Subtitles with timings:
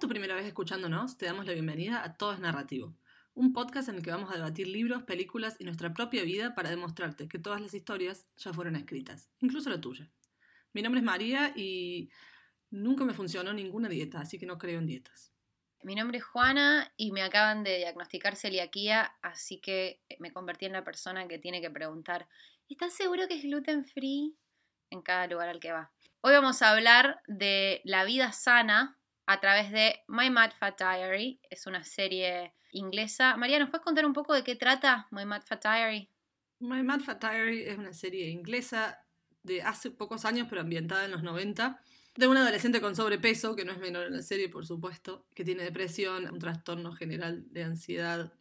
[0.00, 2.96] tu primera vez escuchándonos, te damos la bienvenida a Todo es Narrativo,
[3.34, 6.70] un podcast en el que vamos a debatir libros, películas y nuestra propia vida para
[6.70, 10.10] demostrarte que todas las historias ya fueron escritas, incluso la tuya.
[10.72, 12.08] Mi nombre es María y
[12.70, 15.34] nunca me funcionó ninguna dieta, así que no creo en dietas.
[15.82, 20.72] Mi nombre es Juana y me acaban de diagnosticar celiaquía, así que me convertí en
[20.72, 22.26] la persona que tiene que preguntar,
[22.70, 24.34] ¿estás seguro que es gluten free?
[24.90, 25.92] en cada lugar al que va.
[26.20, 28.99] Hoy vamos a hablar de la vida sana
[29.30, 31.40] a través de My Mad Fat Diary.
[31.48, 33.36] Es una serie inglesa.
[33.36, 36.08] María, ¿nos puedes contar un poco de qué trata My Mad Fat Diary?
[36.58, 39.06] My Mad Fat Diary es una serie inglesa
[39.44, 41.80] de hace pocos años, pero ambientada en los 90,
[42.16, 45.44] de una adolescente con sobrepeso, que no es menor en la serie, por supuesto, que
[45.44, 48.32] tiene depresión, un trastorno general de ansiedad.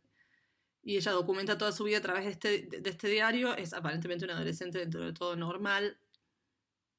[0.81, 3.55] Y ella documenta toda su vida a través de este, de este diario.
[3.55, 5.99] Es aparentemente una adolescente dentro de todo normal,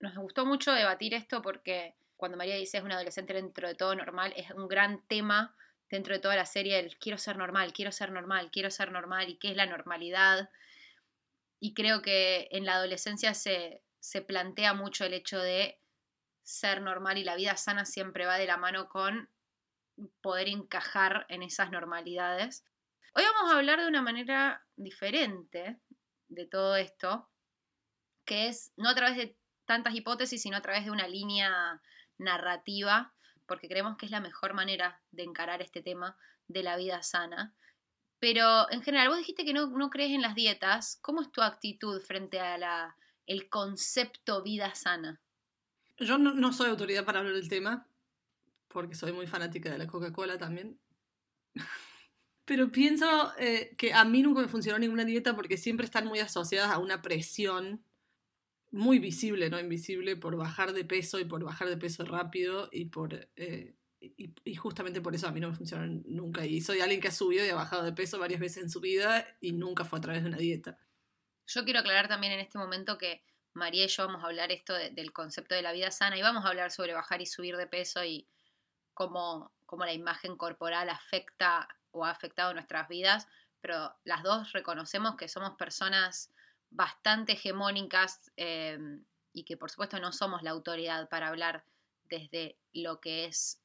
[0.00, 3.96] nos gustó mucho debatir esto porque cuando María dice es un adolescente dentro de todo
[3.96, 5.56] normal, es un gran tema
[5.90, 9.28] dentro de toda la serie del quiero ser normal, quiero ser normal, quiero ser normal
[9.28, 10.50] y qué es la normalidad.
[11.58, 15.80] Y creo que en la adolescencia se, se plantea mucho el hecho de
[16.42, 19.28] ser normal y la vida sana siempre va de la mano con
[20.20, 22.64] poder encajar en esas normalidades.
[23.14, 25.80] Hoy vamos a hablar de una manera diferente
[26.28, 27.28] de todo esto,
[28.24, 31.80] que es no a través de tantas hipótesis, sino a través de una línea
[32.20, 33.12] narrativa,
[33.46, 37.54] porque creemos que es la mejor manera de encarar este tema de la vida sana.
[38.20, 40.98] Pero en general, vos dijiste que no, crees en las dietas.
[41.00, 45.20] ¿Cómo es tu actitud frente a la, el concepto vida sana?
[45.98, 47.86] Yo no, soy autoridad para hablar del tema,
[48.68, 50.78] porque soy muy fanática de la Coca-Cola también.
[52.44, 56.18] Pero pienso eh, que a mí nunca me funcionó ninguna dieta porque siempre están muy
[56.18, 57.84] asociadas a una presión
[58.70, 62.86] muy visible, no invisible, por bajar de peso y por bajar de peso rápido y
[62.86, 63.28] por...
[63.36, 66.46] Eh, y, justamente por eso a mí no me funcionó nunca.
[66.46, 68.80] Y soy alguien que ha subido y ha bajado de peso varias veces en su
[68.80, 70.78] vida y nunca fue a través de una dieta.
[71.46, 73.22] Yo quiero aclarar también en este momento que
[73.52, 76.44] María y yo vamos a hablar esto del concepto de la vida sana y vamos
[76.44, 78.26] a hablar sobre bajar y subir de peso y
[78.94, 83.26] cómo, cómo la imagen corporal afecta o ha afectado nuestras vidas,
[83.60, 86.30] pero las dos reconocemos que somos personas
[86.70, 91.64] bastante hegemónicas em, y que por supuesto no somos la autoridad para hablar
[92.04, 93.62] desde lo que es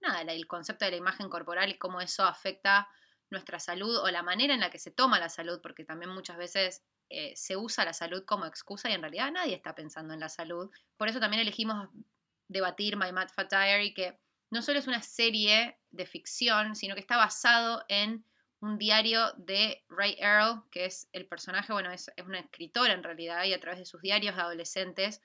[0.00, 2.88] nada, el concepto de la imagen corporal y cómo eso afecta
[3.30, 6.36] nuestra salud o la manera en la que se toma la salud, porque también muchas
[6.36, 10.20] veces eh, se usa la salud como excusa y en realidad nadie está pensando en
[10.20, 10.70] la salud.
[10.96, 11.88] Por eso también elegimos
[12.48, 14.20] debatir My Mad Fat Diary, que
[14.50, 18.24] no solo es una serie de ficción, sino que está basado en
[18.60, 23.02] un diario de Ray Earl, que es el personaje, bueno, es, es una escritora en
[23.02, 25.20] realidad, y a través de sus diarios de adolescentes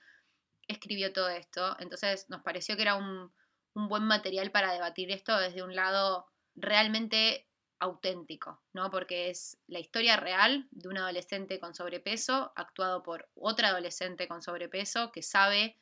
[0.67, 1.75] escribió todo esto.
[1.79, 3.31] Entonces nos pareció que era un,
[3.73, 7.47] un buen material para debatir esto desde un lado realmente
[7.79, 8.91] auténtico, ¿no?
[8.91, 14.41] Porque es la historia real de un adolescente con sobrepeso, actuado por otra adolescente con
[14.41, 15.77] sobrepeso que sabe,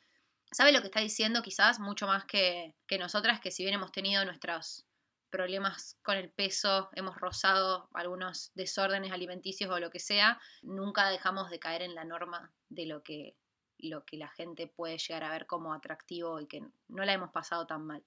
[0.52, 3.90] sabe lo que está diciendo quizás mucho más que, que nosotras, que si bien hemos
[3.90, 4.86] tenido nuestros,
[5.30, 11.50] problemas con el peso, hemos rozado algunos desórdenes alimenticios o lo que sea, nunca dejamos
[11.50, 13.36] de caer en la norma de lo que,
[13.78, 17.30] lo que la gente puede llegar a ver como atractivo y que no la hemos
[17.30, 18.04] pasado tan mal.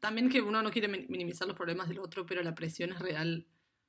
[0.00, 3.46] También que uno no quiere minimizar los problemas del otro, pero la presión es real,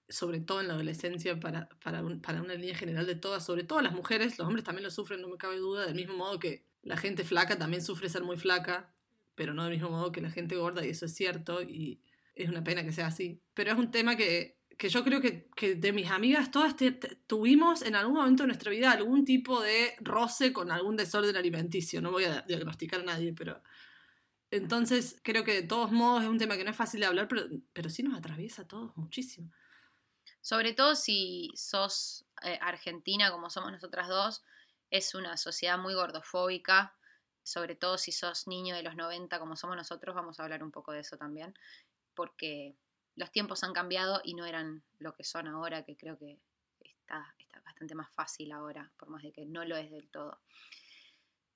[0.09, 3.81] sobre todo en la adolescencia, para, para, para una línea general de todas, sobre todo
[3.81, 6.65] las mujeres, los hombres también lo sufren, no me cabe duda, del mismo modo que
[6.83, 8.93] la gente flaca también sufre ser muy flaca,
[9.35, 12.01] pero no del mismo modo que la gente gorda, y eso es cierto, y
[12.35, 13.41] es una pena que sea así.
[13.53, 16.75] Pero es un tema que, yo creo que, de mis amigas todas
[17.27, 22.01] tuvimos en algún momento de nuestra vida algún tipo de roce con algún desorden alimenticio.
[22.01, 23.61] No voy a diagnosticar a nadie, pero...
[24.51, 27.27] Entonces creo que de todos modos es un tema que no es fácil de hablar,
[27.27, 29.51] pero, pero sí nos atraviesa a todos muchísimo.
[30.39, 34.43] Sobre todo si sos eh, argentina como somos nosotras dos,
[34.91, 36.95] es una sociedad muy gordofóbica,
[37.43, 40.71] sobre todo si sos niño de los 90 como somos nosotros, vamos a hablar un
[40.71, 41.53] poco de eso también
[42.15, 42.75] porque
[43.15, 46.39] los tiempos han cambiado y no eran lo que son ahora, que creo que
[46.79, 50.39] está, está bastante más fácil ahora, por más de que no lo es del todo.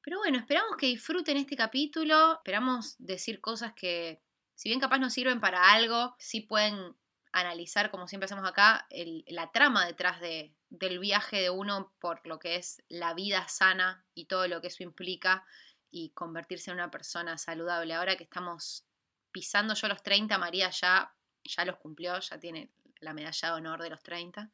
[0.02, 4.22] Pero bueno, esperamos que disfruten este capítulo, esperamos decir cosas que,
[4.56, 6.96] si bien capaz no sirven para algo, sí pueden
[7.32, 8.88] analizar, como siempre hacemos acá,
[9.28, 14.04] la trama detrás de, del viaje de uno por lo que es la vida sana
[14.14, 15.46] y todo lo que eso implica
[15.92, 17.94] y convertirse en una persona saludable.
[17.94, 18.86] Ahora que estamos
[19.32, 23.82] pisando yo los 30, María ya, ya los cumplió, ya tiene la medalla de honor
[23.82, 24.50] de los 30.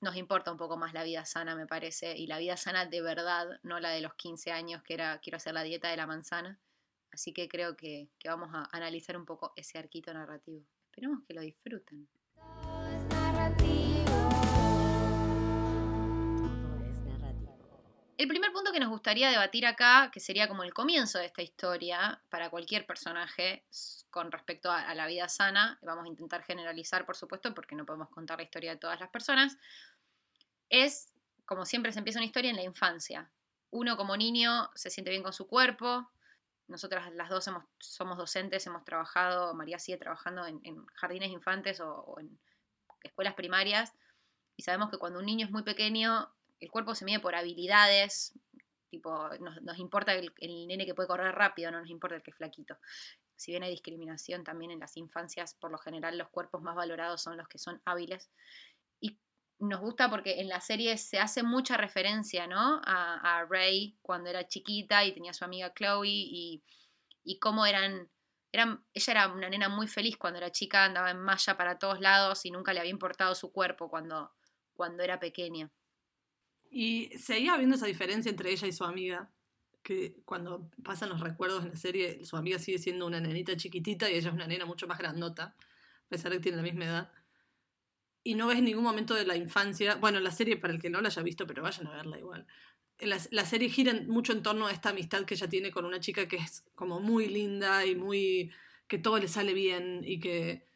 [0.00, 3.00] nos importa un poco más la vida sana, me parece, y la vida sana de
[3.00, 6.06] verdad, no la de los 15 años, que era quiero hacer la dieta de la
[6.06, 6.58] manzana.
[7.12, 10.64] Así que creo que, que vamos a analizar un poco ese arquito narrativo.
[10.86, 12.08] Esperemos que lo disfruten.
[18.20, 21.40] El primer punto que nos gustaría debatir acá, que sería como el comienzo de esta
[21.40, 23.64] historia para cualquier personaje
[24.10, 28.10] con respecto a, la vida sana, vamos a intentar generalizar, por supuesto, porque no podemos
[28.10, 29.56] contar la historia de todas las personas,
[30.68, 31.14] es,
[31.46, 33.30] como siempre, se empieza una historia en la infancia.
[33.70, 36.10] Uno como niño se siente bien con su cuerpo.
[36.68, 42.38] Nosotras las dos somos docentes, hemos trabajado, María sigue trabajando en, jardines infantes o en
[43.02, 43.94] escuelas primarias
[44.58, 48.38] y sabemos que cuando un niño es muy pequeño el cuerpo se mide por habilidades,
[48.90, 50.32] tipo, nos, importa el,
[50.66, 52.76] nene que puede correr rápido, no nos importa el que es flaquito.
[53.36, 57.22] Si bien hay discriminación también en las infancias, por lo general los cuerpos más valorados
[57.22, 58.30] son los que son hábiles.
[59.00, 59.18] Y
[59.58, 62.82] nos gusta porque en la serie se hace mucha referencia, ¿no?
[62.84, 66.62] A, a Ray cuando era chiquita y tenía su amiga Chloe y,
[67.24, 68.10] y cómo eran,
[68.52, 72.00] eran, ella era una nena muy feliz cuando era chica, andaba en malla para todos
[72.00, 74.32] lados y nunca le había importado su cuerpo cuando,
[74.74, 75.70] cuando era pequeña.
[76.70, 79.28] Y seguía habiendo esa diferencia entre ella y su amiga,
[79.82, 84.08] que cuando pasan los recuerdos en la serie, su amiga sigue siendo una nenita chiquitita
[84.08, 86.84] y ella es una nena mucho más grandota, a pesar de que tiene la misma
[86.84, 87.12] edad.
[88.22, 91.00] Y no ves ningún momento de la infancia, bueno, la serie para el que no
[91.00, 92.46] la haya visto, pero vayan a verla igual.
[92.98, 96.00] La, la serie gira mucho en torno a esta amistad que ella tiene con una
[96.00, 98.52] chica que es como muy linda y muy
[98.86, 100.68] que todo le sale bien y que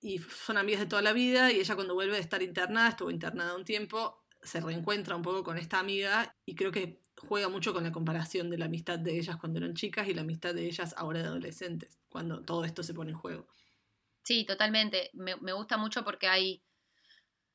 [0.00, 3.10] y son amigas de toda la vida y ella cuando vuelve a estar internada, estuvo
[3.10, 7.72] internada un tiempo, se reencuentra un poco con esta amiga y creo que juega mucho
[7.72, 10.66] con la comparación de la amistad de ellas cuando eran chicas y la amistad de
[10.66, 13.48] ellas ahora de adolescentes, cuando todo esto se pone en juego.
[14.22, 15.10] Sí, totalmente.
[15.14, 16.62] Me, gusta mucho porque hay,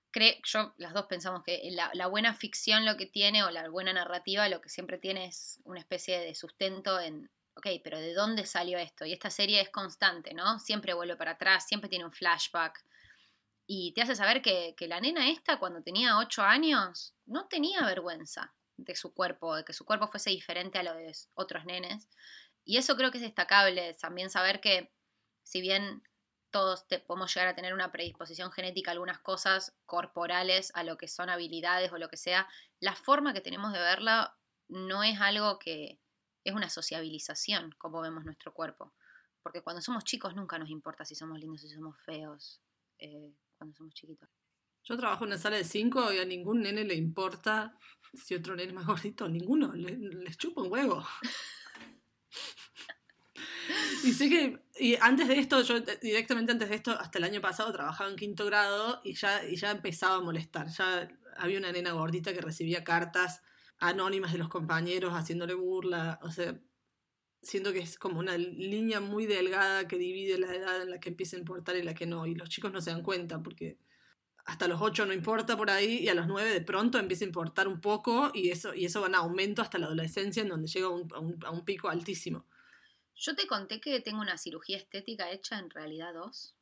[0.10, 3.70] creo, yo las dos pensamos que la, la, buena ficción lo que tiene o la
[3.70, 8.14] buena narrativa lo que siempre tiene es una especie de sustento en, ok, pero ¿de
[8.14, 9.06] dónde salió esto?
[9.06, 10.60] Y esta serie es constante, ¿no?
[10.60, 12.84] Siempre vuelve para atrás, siempre tiene un flashback
[13.74, 18.54] y te hace saber que, la nena esta, cuando tenía 8 años, no tenía vergüenza
[18.76, 22.10] de su cuerpo, de que su cuerpo fuese diferente a los de otros nenes.
[22.66, 24.94] Y eso creo que es destacable, también saber que
[25.44, 26.04] si bien
[26.50, 30.98] todos te, podemos llegar a tener una predisposición genética a algunas cosas corporales, a lo
[30.98, 32.50] que son habilidades o lo que sea,
[32.82, 35.98] la forma que tenemos de verla no es algo que
[36.44, 38.94] es una sociabilización, como vemos nuestro cuerpo.
[39.42, 42.60] Porque cuando somos chicos nunca nos importa si somos lindos si somos feos.
[43.00, 44.28] Eh, cuando somos chiquitos.
[44.84, 47.78] Yo trabajo en una sala de cinco y a ningún nene le importa
[48.14, 49.30] si otro nene es más gordito.
[49.30, 49.74] Ninguno.
[49.76, 51.06] les chupa un huevo.
[54.04, 57.40] y sé que y antes de esto, yo directamente antes de esto, hasta el año
[57.40, 60.68] pasado trabajaba en quinto grado y ya, y ya empezaba a molestar.
[60.70, 61.08] Ya
[61.38, 63.44] había una nena gordita que recibía cartas
[63.78, 66.20] anónimas de los compañeros haciéndole burla.
[66.24, 66.60] O sea,
[67.42, 71.10] siento que es como una línea muy delgada que divide la edad en la que
[71.10, 72.26] empieza a importar y la que no.
[72.28, 73.80] Y los chicos no se dan cuenta porque
[74.46, 77.28] hasta los 8 no importa por ahí y a los 9 de pronto empieza a
[77.28, 80.68] importar un poco y eso, y eso va en aumento hasta la adolescencia en donde
[80.68, 82.46] llega a un, pico altísimo.
[83.16, 86.56] Yo te conté que tengo una cirugía estética hecha en realidad dos.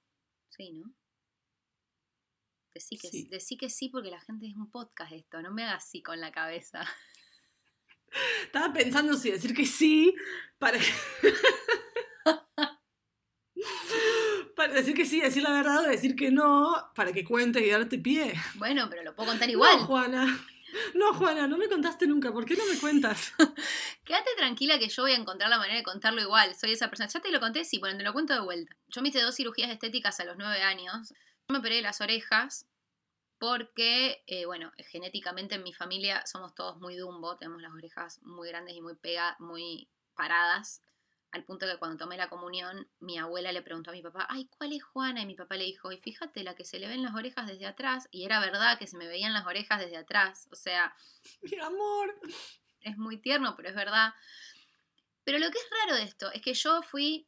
[0.50, 0.94] Sí, ¿no?
[2.74, 3.28] Decí que sí.
[3.30, 6.20] Decí que sí porque la gente es un podcast esto, no me hagas así con
[6.20, 6.86] la cabeza.
[8.44, 10.16] Estaba pensando si decir que sí
[10.58, 10.78] para
[14.56, 17.70] para decir que sí, decir la verdad o decir que no, para que cuentes y
[17.70, 18.34] darte pie.
[18.56, 19.78] Bueno, pero lo puedo contar igual.
[19.80, 20.40] No, Juana.
[20.94, 22.32] No, Juana, no me contaste nunca.
[22.32, 23.34] ¿Por qué no me cuentas?
[24.04, 26.56] Quédate tranquila que yo voy a encontrar la manera de contarlo igual.
[26.56, 27.10] Soy esa persona.
[27.10, 28.76] Ya te lo conté, sí, bueno, te lo cuento de vuelta.
[28.90, 31.10] Yo me hice dos cirugías estéticas a los nueve años.
[31.10, 32.68] Yo me operé las orejas
[33.40, 38.50] porque, eh, bueno, genéticamente en mi familia somos todos muy dumbo, tenemos las orejas muy
[38.50, 40.84] grandes y muy, pega, muy paradas,
[41.32, 44.48] al punto que cuando tomé la comunión, mi abuela le preguntó a mi papá, ay,
[44.58, 45.22] ¿cuál es Juana?
[45.22, 47.68] Y mi papá le dijo, y fíjate, la que se le ven las orejas desde
[47.68, 50.94] atrás, y era verdad que se me veían las orejas desde atrás, o sea...
[51.42, 52.20] Mi amor.
[52.82, 54.14] Es muy tierno, pero es verdad.
[55.24, 57.28] Pero lo que es raro de esto es que yo fui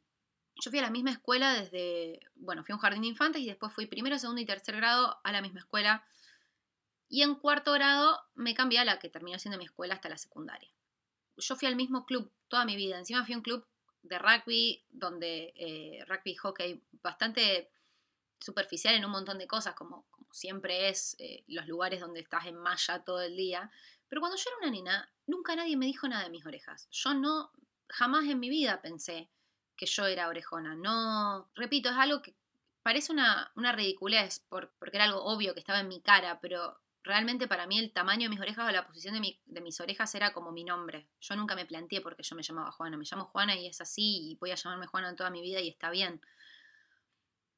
[0.56, 3.46] yo fui a la misma escuela desde, bueno, fui a un jardín de infantes y
[3.46, 6.04] después fui primero, segundo y tercer grado a la misma escuela.
[7.08, 10.18] Y en cuarto grado me cambié a la que terminó siendo mi escuela hasta la
[10.18, 10.70] secundaria.
[11.36, 12.98] Yo fui al mismo club toda mi vida.
[12.98, 13.66] Encima fui a un club
[14.02, 17.70] de rugby, donde eh, rugby hockey bastante
[18.38, 22.46] superficial en un montón de cosas, como, como siempre es eh, los lugares donde estás
[22.46, 23.70] en malla todo el día.
[24.08, 26.88] Pero cuando yo era una nena, nunca nadie me dijo nada de mis orejas.
[26.90, 27.52] Yo no,
[27.88, 29.30] jamás en mi vida pensé
[29.82, 30.74] que yo era orejona.
[30.76, 32.34] No, repito, es algo que
[32.82, 37.48] parece una, una ridiculez porque era algo obvio que estaba en mi cara, pero realmente
[37.48, 40.14] para mí el tamaño de mis orejas o la posición de, mi- de mis orejas
[40.14, 41.08] era como mi nombre.
[41.20, 42.96] Yo nunca me planteé porque yo me llamaba Juana.
[42.96, 45.68] Me llamo Juana y es así y voy a llamarme Juana toda mi vida y
[45.68, 46.20] está bien.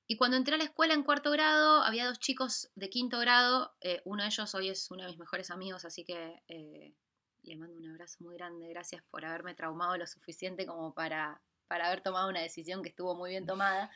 [0.07, 3.75] Y cuando entré a la escuela en cuarto grado, había dos chicos de quinto grado.
[3.81, 6.95] eh, uno de ellos hoy es uno de mis mejores amigos, así que eh,
[7.43, 8.69] le mando un abrazo muy grande.
[8.69, 13.15] Gracias por haberme traumado lo suficiente como para, para haber tomado una decisión que estuvo
[13.15, 13.91] muy bien tomada.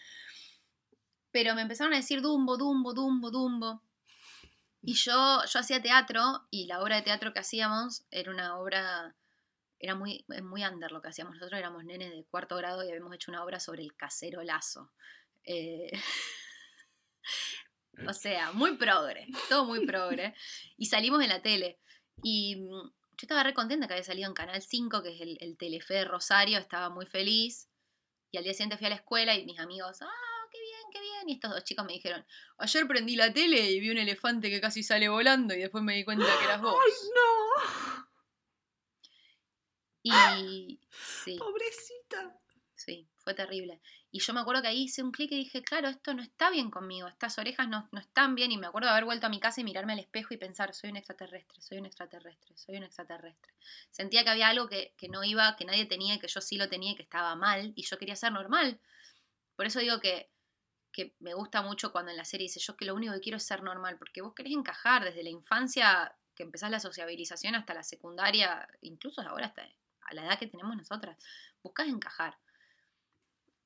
[1.30, 3.82] Pero me empezaron a decir Dumbo, Dumbo, Dumbo, Dumbo.
[4.82, 9.14] Y yo, yo hacía teatro y la obra de teatro que hacíamos era una obra,
[9.78, 11.34] era muy, muy under lo que hacíamos.
[11.34, 14.92] Nosotros éramos nenes de cuarto grado y habíamos hecho una obra sobre el casero lazo.
[15.44, 15.90] Eh,
[18.08, 20.34] o sea, muy progre, todo muy progre.
[20.76, 21.80] Y salimos en la tele.
[22.22, 22.56] Y
[23.18, 25.94] yo estaba re contenta que había salido en Canal 5, que es el, el Telefe
[25.94, 27.68] de Rosario, estaba muy feliz.
[28.30, 31.00] Y al día siguiente fui a la escuela y mis amigos, ah, qué bien, qué
[31.00, 31.28] bien.
[31.28, 32.24] Y estos dos chicos me dijeron,
[32.58, 35.96] ayer prendí la tele y vi un elefante que casi sale volando y después me
[35.96, 36.76] di cuenta que eras vos.
[36.80, 38.08] ¡Ay, no!
[40.04, 40.80] Y
[41.24, 42.38] sí, ¡Pobrecita!
[42.76, 43.80] sí, fue terrible.
[44.10, 46.48] Y yo me acuerdo que ahí hice un clic y dije, claro, esto no está
[46.50, 48.50] bien conmigo, estas orejas no, no están bien.
[48.50, 50.74] Y me acuerdo de haber vuelto a mi casa y mirarme al espejo y pensar,
[50.74, 53.52] soy un extraterrestre, soy un extraterrestre, soy un extraterrestre.
[53.90, 56.68] Sentía que había algo que, que no iba, que nadie tenía que yo sí lo
[56.68, 58.80] tenía y que estaba mal y yo quería ser normal.
[59.56, 60.30] Por eso digo que,
[60.92, 63.36] que me gusta mucho cuando en la serie dice yo que lo único que quiero
[63.36, 67.74] es ser normal, porque vos querés encajar desde la infancia, que empezás la sociabilización hasta
[67.74, 69.68] la secundaria, incluso ahora hasta
[70.02, 71.18] a la edad que tenemos nosotras,
[71.62, 72.38] buscas encajar.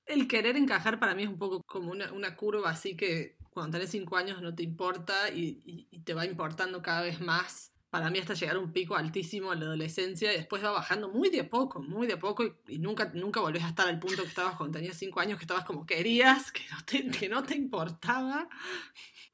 [0.07, 3.77] El querer encajar para mí es un poco como una, una curva así que cuando
[3.79, 7.71] tenés 5 años no te importa y, y- y te va importando cada vez más.
[7.91, 11.11] Para mí hasta llegar a un pico altísimo en la adolescencia y después va bajando
[11.11, 13.87] muy de a poco, muy de a poco y, y nunca, nunca volvés a estar
[13.87, 17.11] al punto que estabas cuando tenías 5 años, que estabas como querías, que no te,
[17.11, 18.49] que no te importaba.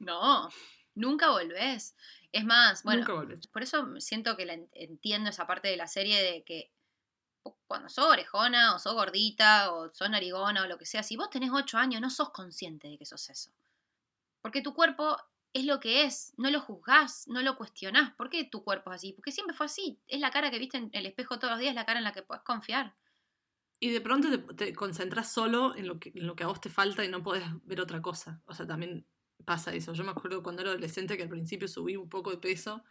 [0.01, 0.49] No,
[0.95, 1.95] nunca volvés.
[2.33, 3.07] Es más, bueno,
[3.53, 6.73] por eso siento que la en- entiendo esa parte de la serie de que
[7.69, 11.31] cuando sos orejona o sos gordita o sos narigona o lo que sea, si vos
[11.31, 13.53] tenés 8 años no sos consciente de que sos eso.
[14.41, 15.17] Porque tu cuerpo
[15.53, 18.15] es lo que es, no lo juzgás, no lo cuestionás.
[18.15, 19.13] ¿Por qué tu cuerpo es así?
[19.13, 20.01] Porque siempre fue así.
[20.09, 22.13] Es la cara que viste en el espejo todos los días, la cara en la
[22.13, 22.97] que puedes confiar.
[23.81, 26.61] Y de pronto te, te concentras solo en lo, que, en lo que a vos
[26.61, 28.43] te falta y no podés ver otra cosa.
[28.47, 29.07] O sea, también
[29.45, 29.93] pasa eso.
[29.93, 32.83] Yo me acuerdo cuando era adolescente que al principio subí un poco de peso.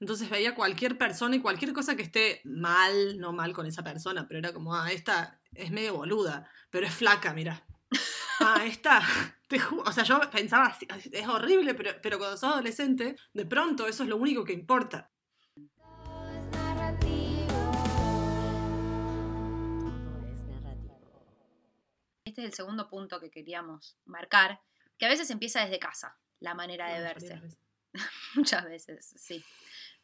[0.00, 4.26] Entonces veía cualquier persona y cualquier cosa que esté mal, no mal con esa persona,
[4.26, 7.64] pero era como, ah, esta es medio boluda, pero es flaca, mira.
[8.42, 9.02] Ah, esta,
[9.48, 10.74] te o sea, yo pensaba,
[11.12, 15.10] es horrible, pero, pero cuando sos adolescente, de pronto eso es lo único que importa.
[15.76, 17.46] Todo es narrativo.
[19.82, 21.26] Todo es narrativo.
[22.24, 24.62] Este es el segundo punto que queríamos marcar,
[24.96, 27.42] que a veces empieza desde casa, la manera de verse.
[28.34, 29.44] Muchas veces, sí.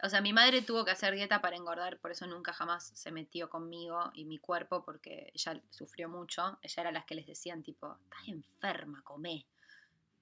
[0.02, 3.11] O sea, mi madre tuvo que hacer dieta para engordar, por eso nunca jamás se
[3.12, 6.59] metió conmigo y mi cuerpo, porque ella sufrió mucho.
[6.62, 9.47] Ella era las que les decían, tipo, estás enferma, comé.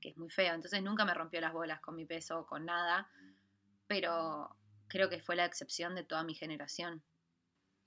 [0.00, 0.54] Que es muy feo.
[0.54, 3.10] Entonces nunca me rompió las bolas con mi peso o con nada.
[3.88, 4.56] Pero
[4.86, 7.02] creo que fue la excepción de toda mi generación.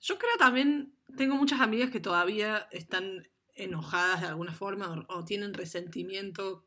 [0.00, 5.54] Yo creo también, tengo muchas amigas que todavía están enojadas de alguna forma o tienen
[5.54, 6.64] resentimiento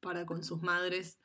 [0.00, 1.18] para con sus madres.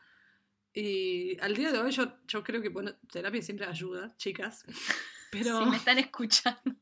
[0.80, 4.64] Y al día de hoy yo, yo creo que bueno, terapia siempre ayuda, chicas.
[5.32, 6.76] Pero Si me están escuchando.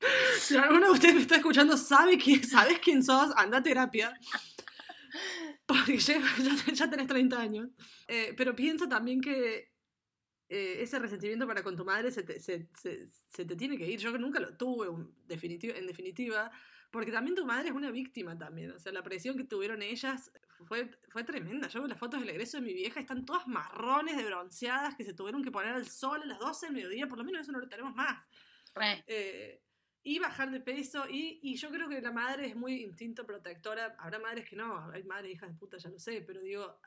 [0.40, 4.12] si alguno de ustedes me está escuchando, sabe quién, sabes quién sos, anda a terapia.
[5.64, 6.20] Porque ya,
[6.74, 7.68] ya- tenés 30 años.
[8.08, 9.70] Eh, pero piensa también que
[10.48, 13.86] eh, ese resentimiento para con tu madre se te, se- se- se te tiene que
[13.88, 14.00] ir.
[14.00, 14.88] Yo nunca lo tuve,
[15.28, 16.50] definitivo- en definitiva,
[16.90, 18.72] porque también tu madre es una víctima también.
[18.72, 20.32] O sea, la presión que tuvieron ellas
[20.66, 21.68] fue, fue tremenda.
[21.68, 25.04] Yo veo las fotos del egreso de mi vieja, están todas marrones de bronceadas que
[25.04, 27.52] se tuvieron que poner al sol a las 12 del mediodía, por lo menos eso
[27.52, 28.26] no lo tenemos más.
[29.06, 29.62] Eh,
[30.02, 31.04] y bajar de peso.
[31.08, 33.94] Y, y yo creo que la madre es muy instinto protectora.
[33.98, 36.80] Habrá madres que no, hay madres hijas de puta, ya lo sé, pero digo,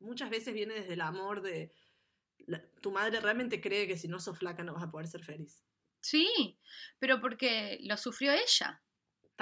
[0.00, 1.72] muchas veces viene desde el amor de.
[2.46, 5.24] la- tu madre realmente cree que si no sos flaca no vas a poder ser
[5.24, 5.64] feliz.
[6.00, 6.58] Sí,
[6.98, 8.82] pero porque lo sufrió ella.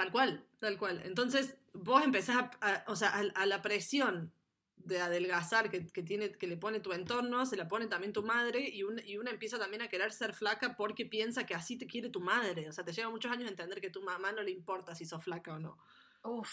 [0.01, 0.99] Tal cual, tal cual.
[1.05, 4.33] Entonces, vos empezás a, a- o sea, a, a la presión
[4.77, 8.23] de adelgazar que, que tiene, que le pone tu entorno, se la pone también tu
[8.23, 11.77] madre, y, un- y una empieza también a querer ser flaca porque piensa que así
[11.77, 12.67] te quiere tu madre.
[12.67, 15.23] O sea, te lleva muchos años entender que tu mamá no le importa si sos
[15.23, 15.77] flaca o no.
[16.23, 16.51] Uf,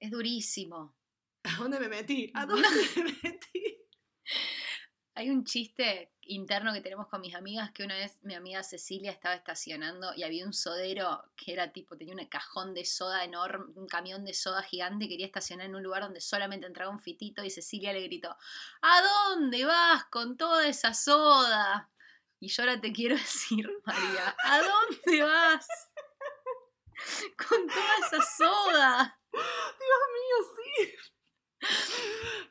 [0.00, 0.96] es durísimo.
[1.44, 2.32] ¿A dónde me metí?
[2.34, 3.73] ¿A dónde me metí?
[5.16, 9.12] Hay un chiste interno que tenemos con mis amigas que una vez mi amiga Cecilia
[9.12, 13.72] estaba estacionando y había un sodero que era tipo, tenía un cajón de soda enorme,
[13.76, 17.44] un camión de soda gigante quería estacionar en un lugar donde solamente entraba un fitito
[17.44, 18.36] y Cecilia le gritó,
[18.82, 21.90] ¿a dónde vas con toda esa soda?
[22.40, 25.66] Y yo ahora te quiero decir, María, ¿a dónde vas?
[27.36, 29.20] Con toda esa soda.
[29.32, 31.13] Dios mío, sí.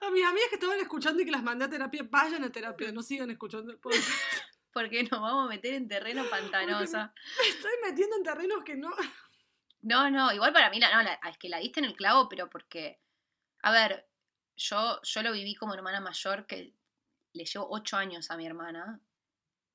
[0.01, 2.91] A mis amigas que estaban escuchando y que las mandé a terapia, vayan a terapia,
[2.91, 4.03] no sigan escuchando el podcast.
[4.74, 6.98] Porque nos vamos a meter en terreno pantanoso.
[6.98, 8.89] Me estoy metiendo en terrenos que no.
[9.86, 12.29] No, no, igual para mí, la, no, la- es que la diste en el clavo,
[12.29, 13.01] pero porque,
[13.62, 14.08] a ver,
[14.55, 16.74] yo, yo lo viví como hermana mayor que
[17.34, 19.01] le llevo ocho años a mi hermana.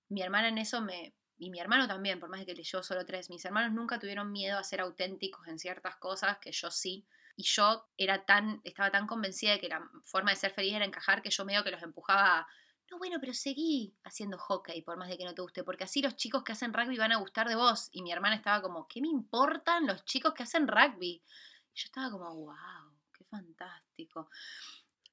[0.08, 2.82] Mi hermana en eso me, y mi hermano también, por más de que le llevo
[2.82, 6.70] solo tres, mis hermanos nunca tuvieron miedo a ser auténticos en ciertas cosas que yo
[6.70, 7.06] sí.
[7.38, 10.84] Y yo era tan, estaba tan convencida de que la forma de ser feliz era
[10.84, 12.48] encajar que yo medio que los empujaba a,
[12.90, 16.02] no, bueno, pero seguí haciendo hockey, por más de que no te guste, porque así
[16.02, 17.90] los chicos que hacen rugby van a gustar de vos.
[17.92, 21.22] Y mi hermana estaba como, ¿qué me importan los chicos que hacen rugby?
[21.72, 24.30] Y yo estaba como, wow, qué fantástico,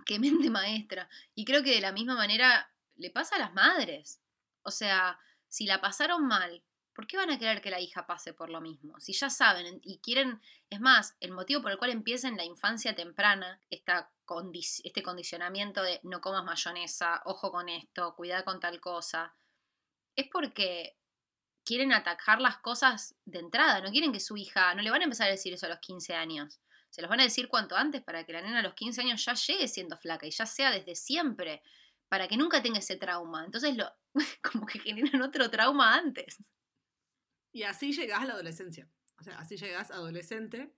[0.03, 1.07] qué mente maestra.
[1.35, 4.19] Y creo que de la misma manera le pasa a las madres.
[4.63, 6.63] O sea, si la pasaron mal,
[6.95, 8.99] ¿por qué van a querer que la hija pase por lo mismo?
[8.99, 12.45] Si ya saben y quieren, es más, el motivo por el cual empieza en la
[12.45, 19.35] infancia temprana este condicionamiento de no comas mayonesa, ojo con esto, cuidado con tal cosa,
[20.15, 20.97] es porque
[21.65, 25.05] quieren atacar las cosas de entrada, no quieren que su hija, no le van a
[25.05, 28.01] empezar a decir eso a los 15 años, se los van a decir cuanto antes
[28.03, 30.71] para que la nena a los 15 años ya llegue siendo flaca y ya sea
[30.71, 31.61] desde siempre,
[32.07, 33.43] para que nunca tenga ese trauma.
[33.43, 33.75] Entonces,
[34.41, 36.37] como que generan otro trauma antes.
[37.55, 38.85] Y así llegás a la adolescencia.
[39.17, 40.75] O sea, así llegás adolescente.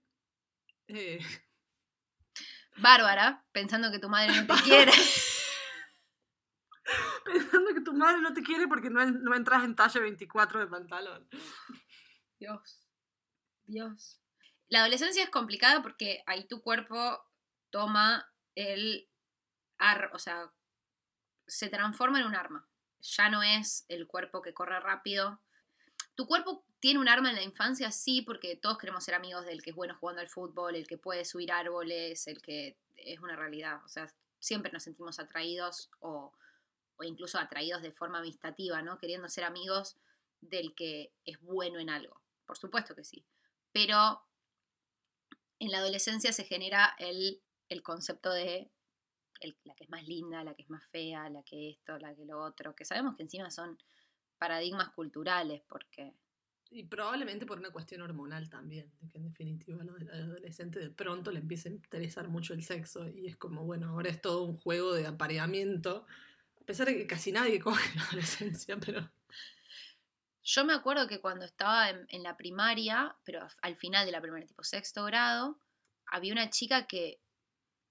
[0.88, 1.17] eh,
[2.77, 4.91] Bárbara, pensando que tu madre no te quiere.
[7.25, 10.67] pensando que tu madre no te quiere porque no, no entras en talla 24 de
[10.67, 11.27] pantalón.
[12.38, 12.88] Dios,
[13.65, 14.22] Dios.
[14.67, 17.25] La adolescencia es complicada porque ahí tu cuerpo
[17.72, 19.10] toma el
[19.79, 20.53] ar, o sea,
[21.48, 22.69] se transforma en un arma.
[23.00, 25.42] Ya no es el cuerpo que corre rápido.
[26.13, 29.61] Tu cuerpo tiene un arma en la infancia, sí, porque todos queremos ser amigos del
[29.61, 33.35] que es bueno jugando al fútbol, el que puede subir árboles, el que es una
[33.35, 33.83] realidad.
[33.83, 34.07] O sea,
[34.40, 36.33] siempre nos sentimos atraídos o,
[36.98, 38.98] o incluso atraídos de forma amistativa, ¿no?
[38.98, 39.98] Queriendo ser amigos
[40.42, 42.22] del que es bueno en algo.
[42.46, 43.25] Por supuesto que sí.
[43.72, 44.24] Pero
[45.59, 48.70] en la adolescencia se genera el, el concepto de
[49.63, 52.25] la que es más linda, la que es más fea, la que esto, la que
[52.25, 53.77] lo otro, que sabemos que encima son
[54.37, 56.13] paradigmas culturales, porque
[56.70, 60.90] Y probablemente por una cuestión hormonal también, de que en definitiva lo del adolescente de
[60.90, 64.44] pronto le empieza a interesar mucho el sexo y es como, bueno, ahora es todo
[64.44, 66.06] un juego de apareamiento,
[66.62, 69.10] a pesar de que casi nadie coge la adolescencia, pero
[70.44, 74.22] yo me acuerdo que cuando estaba en, en la primaria, pero al final de la
[74.22, 75.60] primaria, tipo sexto grado,
[76.06, 77.20] había una chica que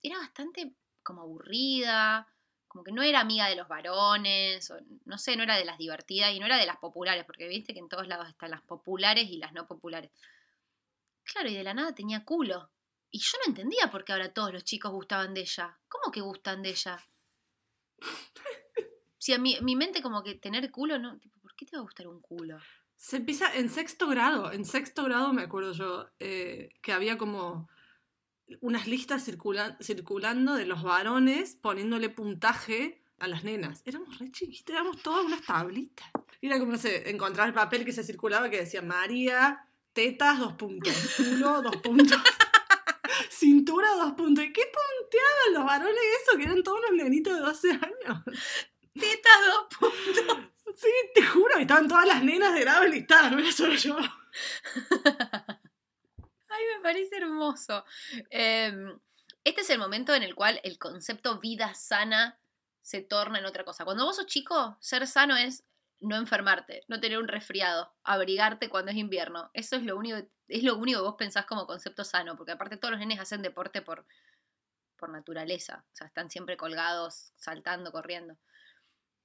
[0.02, 2.28] era bastante como aburrida,
[2.76, 5.78] como que no era amiga de los varones, o no sé, no era de las
[5.78, 8.60] divertidas y no era de las populares, porque viste que en todos lados están las
[8.60, 10.10] populares y las no populares.
[11.24, 12.68] Claro, y de la nada tenía culo.
[13.10, 15.78] Y yo no entendía por qué ahora todos los chicos gustaban de ella.
[15.88, 17.02] ¿Cómo que gustan de ella?
[19.18, 21.80] Si a mi, mi mente como que tener culo, no, tipo, ¿por qué te va
[21.80, 22.60] a gustar un culo?
[22.96, 27.68] se empieza en sexto grado, en sexto grado me acuerdo yo, eh, que había como
[28.60, 33.82] unas listas circula- circulando de los varones poniéndole puntaje a las nenas.
[33.86, 36.08] Éramos re chiquitas, éramos todas unas tablitas.
[36.42, 40.52] Era como, no sé, encontrar el papel que se circulaba que decía María, tetas, dos
[40.54, 42.18] puntos, culo, dos puntos,
[43.30, 44.44] cintura, dos puntos.
[44.44, 46.36] ¿Y qué punteaban los varones eso?
[46.36, 48.22] Que eran todos unos nenitos de 12 años.
[48.92, 50.38] Tetas dos puntos.
[50.74, 53.96] Sí, te juro, estaban todas las nenas de grado listadas, no era solo yo.
[56.48, 57.20] Ay, me parece
[58.30, 58.98] Em,
[59.44, 62.38] este es el momento en el cual el concepto vida sana
[62.82, 63.84] se torna en otra cosa.
[63.84, 65.64] Cuando vos sos chico, ser sano es
[66.00, 69.50] no enfermarte, no tener un resfriado, abrigarte cuando es invierno.
[69.54, 72.76] Eso es lo único, es lo único que vos pensás como concepto sano, porque aparte
[72.76, 74.06] todos los nenes hacen deporte por,
[74.96, 75.84] por naturaleza.
[75.92, 78.36] O sea, están siempre colgados, saltando, corriendo.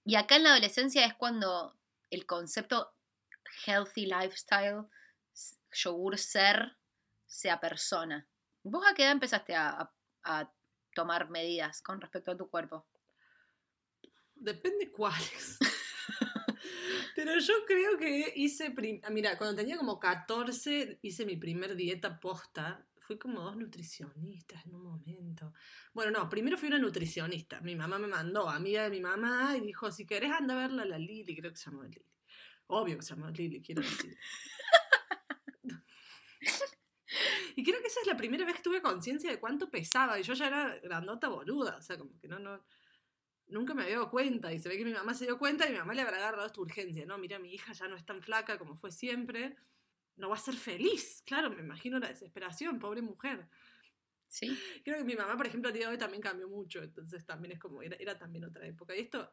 [0.06, 1.78] Y acá en la adolescencia es cuando
[2.10, 2.94] el concepto
[3.66, 4.86] healthy lifestyle,
[5.72, 6.78] yogur ser,
[7.28, 8.28] se apersona.
[8.64, 9.92] ¿Vos a qué edad empezaste a,
[10.94, 12.86] tomar medidas con respecto a tu cuerpo?
[14.36, 15.58] Depende cuáles.
[17.16, 18.76] Pero yo creo que hice.
[19.04, 22.86] ah, Mira, cuando tenía como 14, hice mi primer dieta posta.
[23.00, 25.54] Fui como dos nutricionistas en un momento.
[25.94, 27.62] Bueno, no, primero fui una nutricionista.
[27.62, 30.84] Mi mamá me mandó, amiga de mi mamá, y dijo, si querés anda a verla
[30.84, 32.06] a la Lili, creo que se llamó Lili.
[32.68, 34.18] Obvio que se llamó Lili, quiero decir.
[37.56, 40.24] y creo que esa es la primera vez que tuve conciencia de cuánto pesaba, y
[40.24, 42.64] yo ya era grandota boluda, o sea, como que no, no,
[43.48, 45.72] nunca me había dado cuenta, y se ve que mi mamá se dio cuenta y
[45.72, 47.18] mi mamá le habrá agarrado esta urgencia, ¿no?
[47.18, 49.56] Mira, mi hija ya no es tan flaca como fue siempre,
[50.16, 53.48] no va a ser feliz, claro, me imagino la desesperación, pobre mujer.
[54.28, 54.58] Sí.
[54.86, 57.52] Creo que mi mamá, por ejemplo, a día de hoy también cambió mucho, entonces también
[57.52, 58.96] es como, era, era también otra época.
[58.96, 59.30] Y esto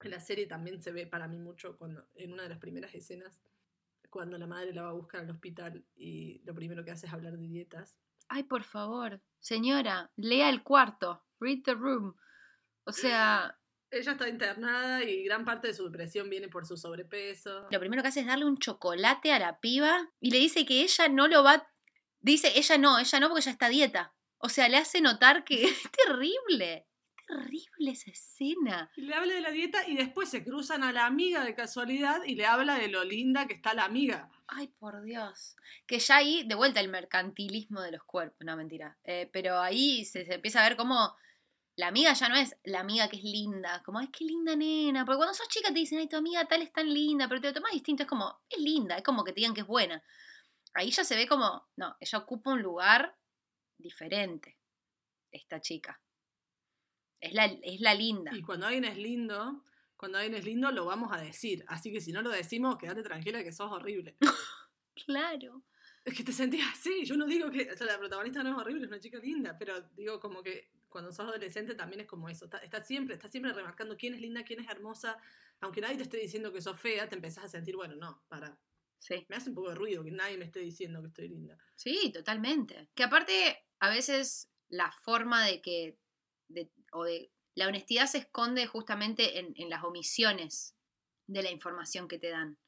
[0.00, 2.94] en la serie también se ve para mí mucho cuando, en una de las primeras
[2.94, 3.40] escenas,
[4.16, 7.12] cuando la madre la va a buscar al hospital y lo primero que hace es
[7.12, 7.98] hablar de dietas.
[8.28, 11.22] Ay, por favor, señora, lea el cuarto.
[11.38, 12.16] Read the room.
[12.84, 13.58] O sea,
[13.90, 17.68] Ella está internada y gran parte de su depresión viene por su sobrepeso.
[17.70, 20.80] lo primero que hace es darle un chocolate a la piba y le dice que
[20.82, 21.68] ella no lo va.
[22.20, 24.14] Dice, ella no, ella no, porque ella está a dieta.
[24.38, 26.85] O sea, le hace notar que es terrible.
[27.26, 28.90] Terrible esa escena.
[28.96, 32.22] Y le habla de la dieta y después se cruzan a la amiga de casualidad
[32.24, 34.30] y le habla de lo linda que está la amiga.
[34.46, 35.56] Ay, por Dios.
[35.86, 38.38] Que ya ahí, de vuelta, el mercantilismo de los cuerpos.
[38.46, 38.96] No, mentira.
[39.04, 41.16] Eh, pero ahí se, se empieza a ver cómo
[41.76, 43.82] la amiga ya no es la amiga que es linda.
[43.84, 45.04] Como, es que linda nena.
[45.04, 47.48] Porque cuando sos chica te dicen, ay, tu amiga tal es tan linda, pero te
[47.48, 48.04] lo tomas distinto.
[48.04, 48.96] Es como, es linda.
[48.96, 50.02] Es como que te digan que es buena.
[50.74, 53.18] Ahí ya se ve como, no, ella ocupa un lugar
[53.78, 54.58] diferente.
[55.30, 56.00] Esta chica.
[57.26, 58.32] Es la, es la linda.
[58.34, 59.62] Y cuando alguien es lindo,
[59.96, 61.64] cuando alguien es lindo, lo vamos a decir.
[61.68, 64.16] Así que si no lo decimos, quédate tranquila que sos horrible.
[65.04, 65.62] Claro.
[66.04, 67.04] Es que te sentías así.
[67.04, 69.56] Yo no digo que o sea, la protagonista no es horrible, es una chica linda,
[69.58, 72.46] pero digo como que cuando sos adolescente también es como eso.
[72.46, 75.18] Está, está siempre, está siempre remarcando quién es linda, quién es hermosa.
[75.60, 78.58] Aunque nadie te esté diciendo que sos fea, te empezás a sentir, bueno, no, para.
[78.98, 79.26] Sí.
[79.28, 81.58] Me hace un poco de ruido que nadie me esté diciendo que estoy linda.
[81.74, 82.88] Sí, totalmente.
[82.94, 85.98] Que aparte, a veces la forma de que,
[86.48, 90.76] de- o de, la honestidad se esconde justamente en, en las omisiones
[91.26, 92.58] de la información que te dan.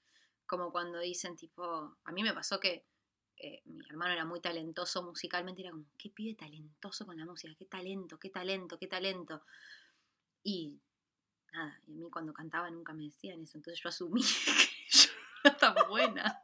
[0.46, 2.86] Como cuando dicen, tipo, a mí me pasó que
[3.40, 7.54] eh, mi hermano era muy talentoso musicalmente, era como, qué pibe talentoso con la música,
[7.56, 9.44] qué talento, qué talento, qué talento.
[10.42, 10.80] Y
[11.52, 15.10] nada, y a mí cuando cantaba nunca me decían eso, entonces yo asumí que yo
[15.44, 16.42] era tan buena.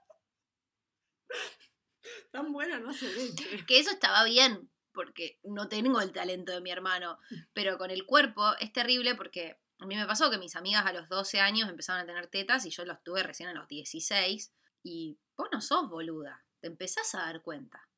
[2.31, 3.67] Tan buena no se ve, che.
[3.67, 7.19] Que eso estaba bien, porque no tengo el talento de mi hermano.
[7.53, 10.93] Pero con el cuerpo es terrible porque a mí me pasó que mis amigas a
[10.93, 14.53] los 12 años empezaron a tener tetas y yo los tuve recién a los 16.
[14.83, 17.89] Y vos no sos boluda, te empezás a dar cuenta.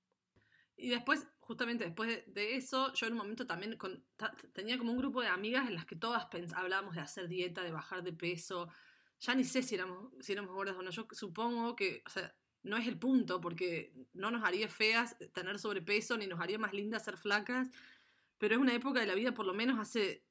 [0.76, 4.04] Y después, justamente después de, eso, yo en un momento también con-
[4.52, 7.72] tenía como un grupo de amigas en las que todas hablábamos de hacer dieta, de
[7.72, 8.68] bajar de peso.
[9.20, 10.90] Ya ni sé si éramos, si éramos gordas o no.
[10.90, 12.34] Yo supongo que, o sea,
[12.66, 16.72] no es el punto, porque no nos haría feas tener sobrepeso, ni nos haría más
[16.72, 17.68] lindas ser flacas.
[18.38, 20.24] Pero es una época de la vida, por lo menos hace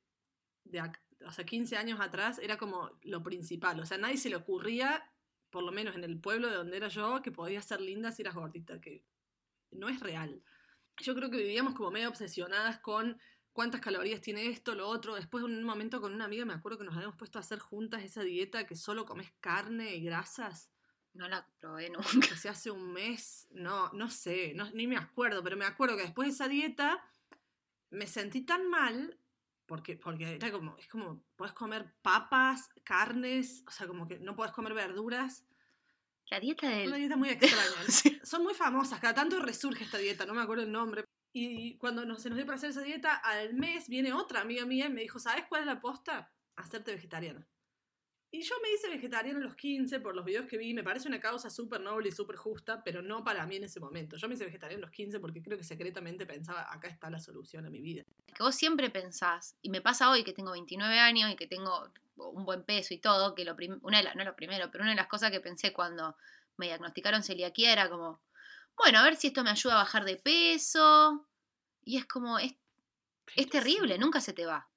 [0.66, 0.82] de,
[1.26, 3.80] o sea, 15 años atrás, era como lo principal.
[3.80, 5.10] O sea, a nadie se le ocurría,
[5.50, 8.22] por lo menos en el pueblo de donde era yo, que podías ser linda si
[8.22, 9.06] eras gordita, que
[9.72, 10.44] no es real.
[10.98, 13.18] Yo creo que vivíamos como medio obsesionadas con
[13.54, 15.16] cuántas calorías tiene esto, lo otro.
[15.16, 17.60] Después en un momento con una amiga me acuerdo que nos habíamos puesto a hacer
[17.60, 20.70] juntas esa dieta que solo comes carne y grasas.
[21.16, 22.34] No la probé nunca.
[22.34, 25.98] O sea, hace un mes, no, no sé, no, ni me acuerdo, pero me acuerdo
[25.98, 27.04] que después de esa dieta
[27.90, 29.18] me sentí tan mal
[29.66, 34.36] porque, porque era como, es como, puedes comer papas, carnes, o sea, como que no
[34.36, 35.46] puedes comer verduras.
[36.30, 36.94] La dieta Una del...
[36.96, 37.64] dieta muy extraña.
[38.24, 41.06] Son muy famosas, cada tanto resurge esta dieta, no me acuerdo el nombre.
[41.34, 44.66] Y cuando nos, se nos dio para hacer esa dieta, al mes viene otra amiga
[44.66, 46.32] mía y me dijo, ¿sabes cuál es la posta?
[46.56, 47.48] Hacerte vegetariana.
[48.36, 51.08] Y yo me hice vegetariana a los 15 por los videos que vi, me parece
[51.08, 54.18] una causa súper noble y súper justa, pero no para mí en ese momento.
[54.18, 57.22] Yo me hice vegetariana a los 15 porque creo que secretamente pensaba, acá está la
[57.22, 58.04] solución a mi vida.
[58.26, 61.90] que vos siempre pensás, y me pasa hoy que tengo 29 años y que tengo
[62.18, 64.92] un buen peso y todo, que lo una de las, no lo primero, pero una
[64.92, 66.18] de las cosas que pensé cuando
[66.58, 68.20] me diagnosticaron celiaquía era como,
[68.76, 71.26] bueno, a ver si esto me ayuda a bajar de peso.
[71.86, 72.54] Y es como, es,
[73.38, 74.68] es terrible, nunca se te va.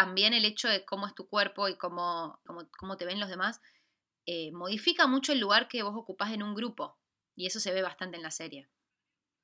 [0.00, 3.28] También el hecho de cómo es tu cuerpo y cómo, cómo, cómo te ven los
[3.28, 3.60] demás,
[4.24, 6.96] eh, modifica mucho el lugar que vos ocupás en un grupo.
[7.36, 8.70] Y eso se ve bastante en la serie.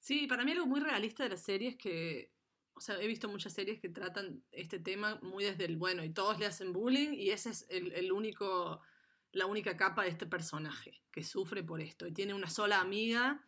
[0.01, 2.33] Sí, para mí algo muy realista de la serie es que,
[2.73, 6.14] o sea, he visto muchas series que tratan este tema muy desde el bueno y
[6.14, 8.81] todos le hacen bullying y ese es el, el único,
[9.33, 13.45] la única capa de este personaje que sufre por esto y tiene una sola amiga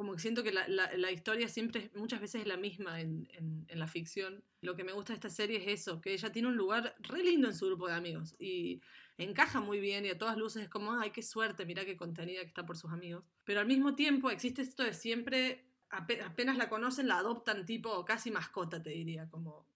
[0.00, 3.28] Como que siento que la, la- la historia siempre, muchas veces es la misma en,
[3.34, 4.42] en- en la ficción.
[4.62, 7.22] Lo que me gusta de esta serie es eso, que ella tiene un lugar re
[7.22, 8.80] lindo en su grupo de amigos y
[9.18, 12.40] encaja muy bien y a todas luces es como, ay, qué suerte, mira qué contenida
[12.40, 13.24] que está por sus amigos.
[13.44, 18.02] Pero al mismo tiempo existe esto de siempre, ape- apenas la conocen, la adoptan tipo
[18.06, 19.66] casi mascota, te diría, como,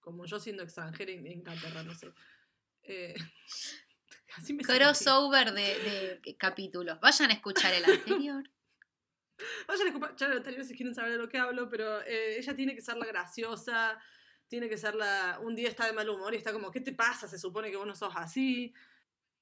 [0.00, 2.12] como yo siendo extranjera en Inglaterra, no sé.
[2.82, 3.14] Eh,
[4.36, 4.78] así me sentí.
[4.78, 7.00] Crossover de, de capítulos.
[7.00, 8.44] Vayan a escuchar el anterior.
[9.68, 12.54] Vayan a escuchar el anterior si quieren saber de lo que hablo, pero eh, ella
[12.54, 13.98] tiene que ser la graciosa,
[14.48, 15.38] tiene que ser la...
[15.42, 17.26] Un día está de mal humor y está como, ¿qué te pasa?
[17.28, 18.74] Se supone que vos no sos así.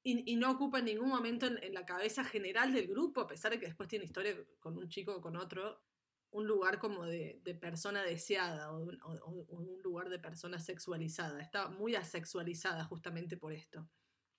[0.02, 3.26] Y, y no ocupa en ningún momento en, en la cabeza general del grupo, a
[3.26, 5.82] pesar de que después tiene historia con un chico o con otro,
[6.30, 10.58] un lugar como de, de persona deseada o, un- o- o un lugar de persona
[10.58, 11.40] sexualizada.
[11.42, 13.90] Está muy asexualizada justamente por esto,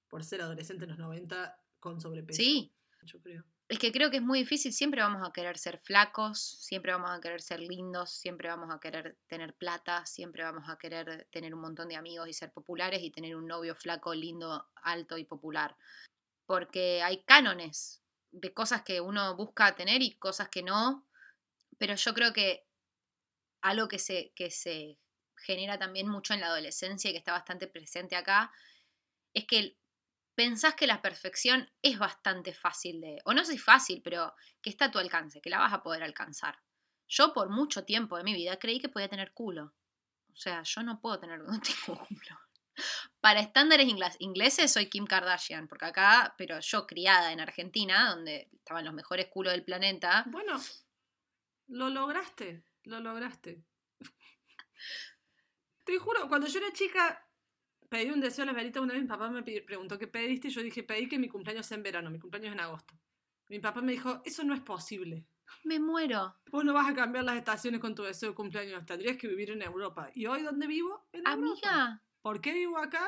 [0.08, 2.41] por ser adolescente en los 90 con sobrepeso.
[2.41, 3.43] Sí, Yo creo.
[3.72, 4.74] Es que creo que es muy difícil.
[4.74, 8.82] Siempre vamos a querer ser flacos, siempre vamos a querer ser lindos, siempre vamos a
[8.82, 13.02] querer tener plata, siempre vamos a querer tener un montón de amigos y ser populares
[13.02, 15.78] y tener un novio flaco, lindo, alto y popular.
[16.46, 21.08] Porque hay cánones de cosas que uno busca tener y cosas que no.
[21.78, 22.68] Pero yo creo que
[23.62, 25.00] algo que se, que se
[25.38, 28.52] genera también mucho en la adolescencia y que está bastante presente acá,
[29.34, 29.78] es que
[30.36, 34.70] pensás que la perfección es bastante fácil de, o no sé si fácil, pero que
[34.70, 36.60] está a tu alcance, que la vas a poder alcanzar.
[37.08, 39.74] Yo por mucho tiempo de mi vida creí que podía tener culo.
[40.34, 42.39] O sea, yo no puedo tener, no tengo culo.
[43.20, 48.50] Para estándares ingles- ingleses soy Kim Kardashian, porque acá, pero yo criada en Argentina, donde
[48.54, 50.60] estaban los mejores culos del planeta, Bueno,
[51.67, 53.63] lo lograste, lo lograste.
[55.84, 57.28] Te juro, cuando yo era chica,
[57.91, 58.82] pedí un deseo a las velitas.
[58.82, 61.65] Una vez mi papá me preguntó qué pediste y yo dije, pedí que mi cumpleaños
[61.65, 62.93] sea en verano, mi cumpleaños es en agosto.
[63.49, 65.27] Mi papá me dijo, eso no es posible.
[65.65, 66.38] me muero.
[66.49, 69.51] Vos no vas a cambiar las estaciones con tu deseo de cumpleaños, tendrías que vivir
[69.51, 70.10] en Europa.
[70.15, 71.06] ¿Y hoy dónde vivo?
[71.12, 71.34] En Europa.
[71.34, 73.06] Amiga, ¿Por qué vivo acá?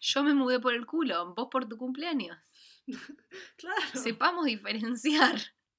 [0.00, 2.38] yo me mudé por el culo, vos por tu cumpleaños.
[3.56, 3.80] Claro.
[3.94, 5.36] sepamos diferenciar.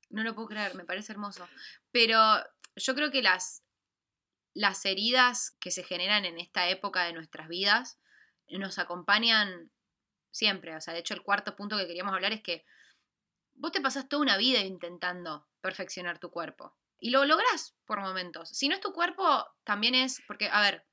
[0.10, 1.48] No lo puedo creer, me parece hermoso.
[1.92, 2.20] Pero
[2.76, 3.64] yo creo que las,
[4.54, 8.00] las heridas que se generan en esta época de nuestras vidas
[8.60, 9.72] nos acompañan
[10.32, 10.76] siempre.
[10.76, 12.66] O sea, de hecho, el cuarto punto que queríamos hablar es que
[13.56, 16.76] vos te pasás toda una vida intentando perfeccionar tu cuerpo.
[17.00, 18.50] Y lo lográs por momentos.
[18.50, 20.22] Si no es tu cuerpo, también es.
[20.26, 20.86] Porque, a ver,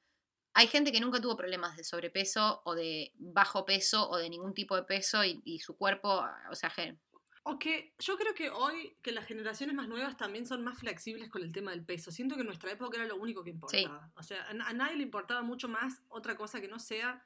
[0.54, 4.52] hay gente que nunca tuvo problemas de sobrepeso o de bajo peso o de ningún
[4.52, 7.00] tipo de peso y, y su cuerpo, o sea, gen-
[7.44, 11.30] O que yo creo que hoy, que las generaciones más nuevas también son más flexibles
[11.30, 12.10] con el tema del peso.
[12.10, 14.10] Siento que en nuestra época era lo único que importaba.
[14.16, 17.24] O sea, a, a nadie le importaba mucho más otra cosa que no sea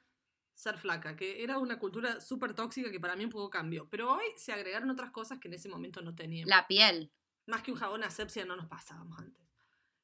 [0.55, 3.87] ser flaca, que era una cultura súper tóxica que para mí un poco cambió.
[3.89, 6.49] Pero hoy se agregaron otras cosas que en ese momento no teníamos.
[6.49, 7.11] la piel.
[7.45, 9.43] Más que un jabón asepsia no nos pasábamos antes.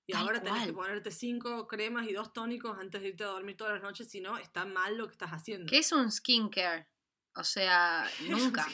[0.05, 0.87] Y Tal ahora tenés que cual.
[0.87, 4.19] ponerte cinco cremas y dos tónicos antes de irte a dormir todas las noches, si
[4.19, 5.67] no, está mal lo que estás haciendo.
[5.69, 6.87] ¿Qué es un skincare?
[7.35, 8.67] O sea, nunca.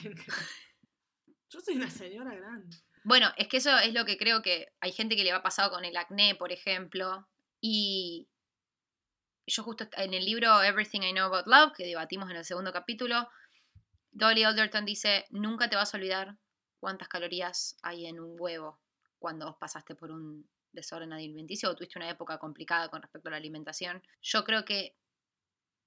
[1.50, 2.76] Yo soy una señora grande.
[3.04, 5.70] Bueno, es que eso es lo que creo que hay gente que le va pasado
[5.70, 7.28] con el acné, por ejemplo.
[7.62, 8.28] Y
[9.47, 12.73] yo justo en el libro Everything I Know About Love, que debatimos en el segundo
[12.73, 13.29] capítulo,
[14.12, 16.38] Dolly Alderton dice, nunca te vas a olvidar
[16.79, 18.79] cuántas calorías hay en un huevo
[19.19, 23.31] cuando vos pasaste por un desorden alimenticio o tuviste una época complicada con respecto a
[23.31, 24.03] la alimentación.
[24.21, 24.95] Yo creo que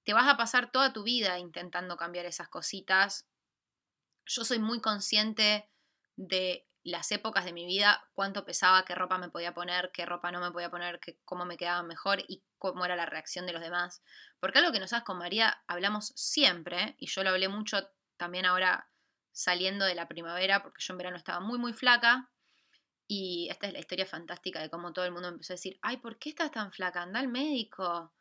[0.03, 3.27] te vas a pasar toda tu vida intentando cambiar esas cositas.
[4.25, 5.69] Yo soy muy consciente
[6.15, 10.31] de las épocas de mi vida, cuánto pesaba, qué ropa me podía poner, qué ropa
[10.31, 13.53] no me podía poner, qué, cómo me quedaba mejor y cómo era la reacción de
[13.53, 14.01] los demás.
[14.39, 18.89] Porque algo que nosotras con María hablamos siempre, y yo lo hablé mucho también ahora
[19.31, 22.29] saliendo de la primavera, porque yo en verano estaba muy, muy flaca.
[23.07, 25.97] Y esta es la historia fantástica de cómo todo el mundo empezó a decir, ay,
[25.97, 27.01] ¿por qué estás tan flaca?
[27.01, 28.13] Anda al médico.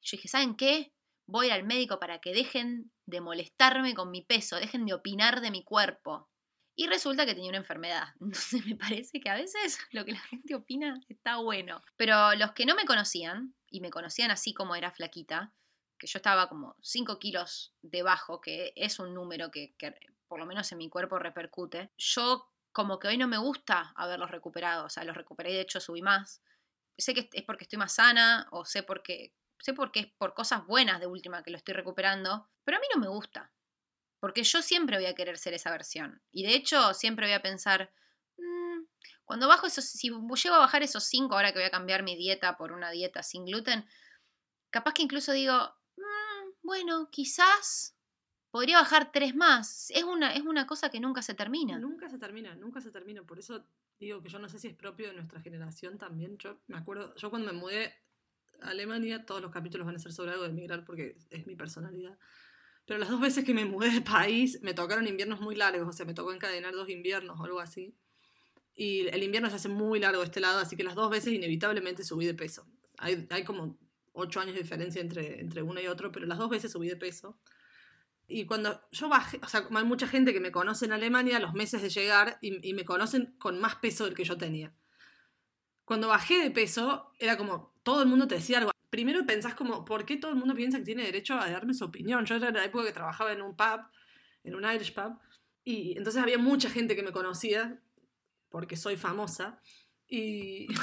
[0.00, 0.92] Yo dije, ¿saben qué?
[1.26, 5.50] Voy al médico para que dejen de molestarme con mi peso, dejen de opinar de
[5.50, 6.30] mi cuerpo.
[6.78, 8.14] Y resulta que tenía una enfermedad.
[8.20, 11.82] Entonces me parece que a veces lo que la gente opina está bueno.
[11.96, 15.52] Pero los que no me conocían, y me conocían así como era flaquita,
[15.98, 19.74] que yo estaba como 5 kilos debajo, que es un número que,
[20.28, 24.30] por lo menos en mi cuerpo repercute, yo como que hoy no me gusta haberlos
[24.30, 24.86] recuperado.
[24.86, 26.44] O sea, los recuperé y de hecho subí más.
[26.96, 30.64] Sé que es porque estoy más sana o sé porque, sé porque es por cosas
[30.64, 33.50] buenas de última que lo estoy recuperando, pero a mí no me gusta.
[34.20, 36.22] Porque yo siempre voy a querer ser esa versión.
[36.32, 37.92] Y de hecho, siempre voy a pensar,
[38.36, 38.84] "Mm,
[39.24, 42.16] cuando bajo esos, si llego a bajar esos 5 ahora que voy a cambiar mi
[42.16, 43.86] dieta por una dieta sin gluten,
[44.70, 45.54] capaz que incluso digo,
[45.96, 47.96] "Mm, bueno, quizás
[48.50, 49.90] podría bajar tres más.
[49.90, 51.78] Es una, es una cosa que nunca se termina.
[51.78, 53.22] Nunca se termina, nunca se termina.
[53.22, 53.66] Por eso
[54.00, 56.38] digo que yo no sé si es propio de nuestra generación también.
[56.38, 57.94] Yo me acuerdo, yo cuando me mudé
[58.60, 61.56] a Alemania, todos los capítulos van a ser sobre algo de emigrar porque es mi
[61.56, 62.18] personalidad.
[62.88, 65.92] Pero las dos veces que me mudé de país, me tocaron inviernos muy largos, o
[65.92, 67.94] sea, me tocó encadenar dos inviernos o algo así.
[68.74, 71.34] Y el invierno se hace muy largo de este lado, así que las dos veces
[71.34, 72.66] inevitablemente subí de peso.
[72.96, 73.78] Hay, hay como
[74.14, 76.96] ocho años de diferencia entre, entre uno y otro, pero las dos veces subí de
[76.96, 77.38] peso.
[78.26, 81.52] Y cuando yo bajé, o sea, hay mucha gente que me conoce en Alemania los
[81.52, 84.72] meses de llegar y, y me conocen con más peso del que yo tenía.
[85.88, 88.72] Cuando bajé de peso, era como, todo el mundo te decía algo.
[88.90, 91.86] Primero pensás como, ¿por qué todo el mundo piensa que tiene derecho a darme su
[91.86, 92.26] opinión?
[92.26, 93.80] Yo era en la época que trabajaba en un pub,
[94.44, 95.18] en un Irish pub,
[95.64, 97.80] y entonces había mucha gente que me conocía,
[98.50, 99.62] porque soy famosa,
[100.06, 100.66] y...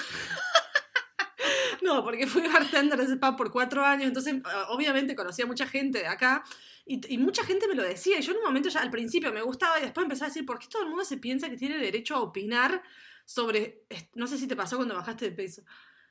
[1.81, 5.67] No, porque fui bartender de ese pub por cuatro años, entonces ah, obviamente conocía mucha
[5.67, 6.43] gente de acá
[6.83, 8.17] y, y mucha gente me lo decía.
[8.17, 10.47] Y yo en un momento ya al principio me gustaba y después empecé a decir,
[10.47, 12.81] ¿por qué todo el mundo se piensa que tiene derecho a opinar
[13.25, 13.85] sobre...
[14.13, 15.63] No sé si te pasó cuando bajaste de peso.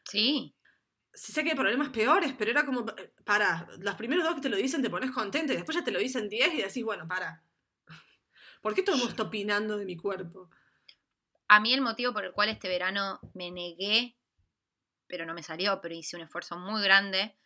[0.05, 0.55] Sí.
[1.12, 4.40] Sí sé que hay problemas peores, pero era como, eh, para, los primeros dos que
[4.40, 6.85] te lo dicen te pones contento y después ya te lo dicen 10 y decís,
[6.85, 7.42] bueno, para.
[8.62, 10.50] ¿Por qué todo el mundo está opinando de mi cuerpo?
[11.46, 14.16] A mí el motivo por el cual este verano me negué,
[15.07, 17.37] pero no me salió, pero hice un esfuerzo muy grande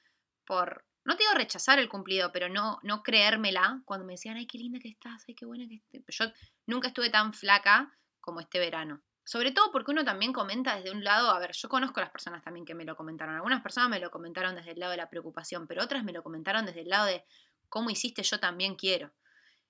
[0.47, 4.47] por, no te digo rechazar el cumplido, pero no, no creérmela cuando me decían, ay,
[4.47, 6.03] qué linda que estás, ay, qué buena que estés.
[6.09, 6.33] Yo
[6.67, 9.03] nunca estuve tan flaca como este verano.
[9.29, 12.11] Sobre todo porque uno también comenta desde un lado, a ver, yo conozco a las
[12.11, 13.35] personas también que me lo comentaron.
[13.35, 16.23] Algunas personas me lo comentaron desde el lado de la preocupación, pero otras me lo
[16.23, 17.27] comentaron desde el lado de
[17.69, 19.13] cómo hiciste, yo también quiero.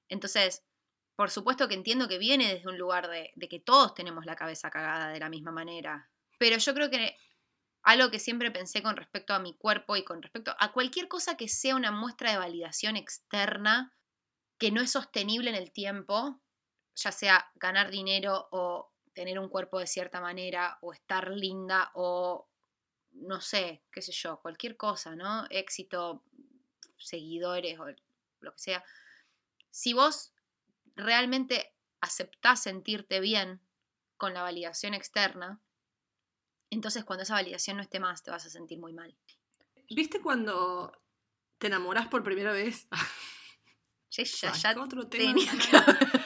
[0.09, 0.65] Entonces,
[1.17, 4.37] por supuesto que entiendo que viene desde un lugar de, de que todos tenemos la
[4.37, 6.09] cabeza cagada de la misma manera.
[6.39, 7.17] Pero yo creo que
[7.83, 11.37] algo que siempre pensé con respecto a mi cuerpo y con respecto a cualquier cosa
[11.37, 13.93] que sea una muestra de validación externa
[14.57, 16.41] que no es sostenible en el tiempo,
[16.95, 22.49] ya sea ganar dinero o tener un cuerpo de cierta manera o estar linda o
[23.11, 25.45] no sé, qué sé yo, cualquier cosa, ¿no?
[25.51, 26.23] Éxito,
[26.97, 27.87] seguidores o
[28.39, 28.85] lo que sea.
[29.73, 30.33] Si vos
[30.95, 33.61] realmente aceptás sentirte bien
[34.17, 35.61] con la validación externa,
[36.71, 39.17] entonces cuando esa validación no esté más te vas a sentir muy mal.
[39.91, 40.93] ¿Viste cuando
[41.59, 42.87] te enamorás por primera vez?
[44.13, 45.35] Ya, ya otro tema.
[45.35, 46.18] tenía que- ¿Viste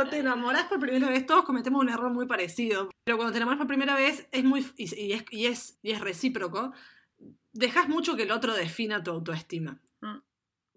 [0.00, 1.26] cuando te enamorás por primera vez?
[1.26, 2.90] Todos cometemos un error muy parecido.
[3.04, 5.90] Pero cuando te enamoras por primera vez es muy y, y es, y, es, y
[5.90, 6.72] es recíproco.
[7.52, 9.80] Dejas mucho que el otro defina tu autoestima.
[10.00, 10.18] Mm.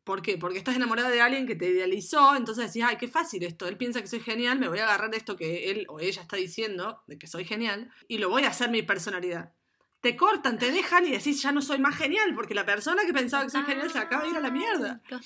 [0.03, 0.37] ¿Por qué?
[0.37, 3.67] Porque estás enamorada de alguien que te idealizó, entonces decís, ay, qué fácil esto.
[3.69, 6.21] Él piensa que soy genial, me voy a agarrar de esto que él o ella
[6.21, 9.53] está diciendo, de que soy genial, y lo voy a hacer mi personalidad.
[10.01, 13.13] Te cortan, te dejan y decís, ya no soy más genial, porque la persona que
[13.13, 15.01] pensaba que soy genial se acaba de ir a la mierda.
[15.07, 15.23] Total.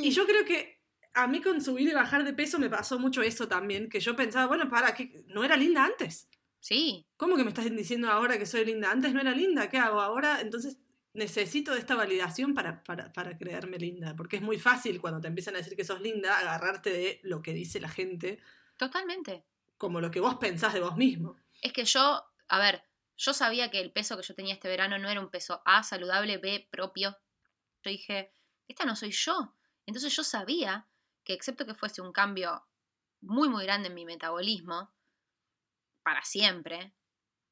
[0.00, 0.77] Y yo creo que
[1.14, 4.14] a mí con subir y bajar de peso me pasó mucho eso también, que yo
[4.16, 6.28] pensaba, bueno, para, que no era linda antes.
[6.60, 8.90] Sí, ¿Cómo que me estás diciendo ahora que soy linda?
[8.90, 10.40] Antes no era linda, ¿qué hago ahora?
[10.40, 10.78] Entonces
[11.12, 15.28] necesito de esta validación para, para, para creerme linda, porque es muy fácil cuando te
[15.28, 18.38] empiezan a decir que sos linda, agarrarte de lo que dice la gente,
[18.76, 19.44] totalmente.
[19.76, 21.36] como lo que vos pensás de vos mismo.
[21.60, 22.84] Es que yo, a ver,
[23.16, 25.82] yo sabía que el peso que yo tenía este verano no era un peso A
[25.82, 27.16] saludable, B propio.
[27.82, 28.32] Yo dije,
[28.68, 29.54] esta no soy yo.
[29.86, 30.86] Entonces yo sabía
[31.28, 32.64] que excepto que fuese un cambio
[33.20, 34.90] muy muy grande en mi metabolismo,
[36.02, 36.94] para siempre,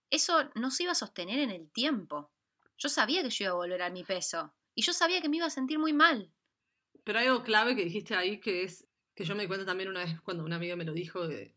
[0.08, 2.32] eso no se iba a sostener en el tiempo.
[2.78, 4.54] Yo sabía que yo iba a volver a mi peso.
[4.74, 6.32] Y yo sabía que me iba a sentir muy mal.
[7.04, 9.90] Pero hay algo clave que dijiste ahí que es que yo me di cuenta también
[9.90, 11.54] una vez cuando una amiga me lo dijo de,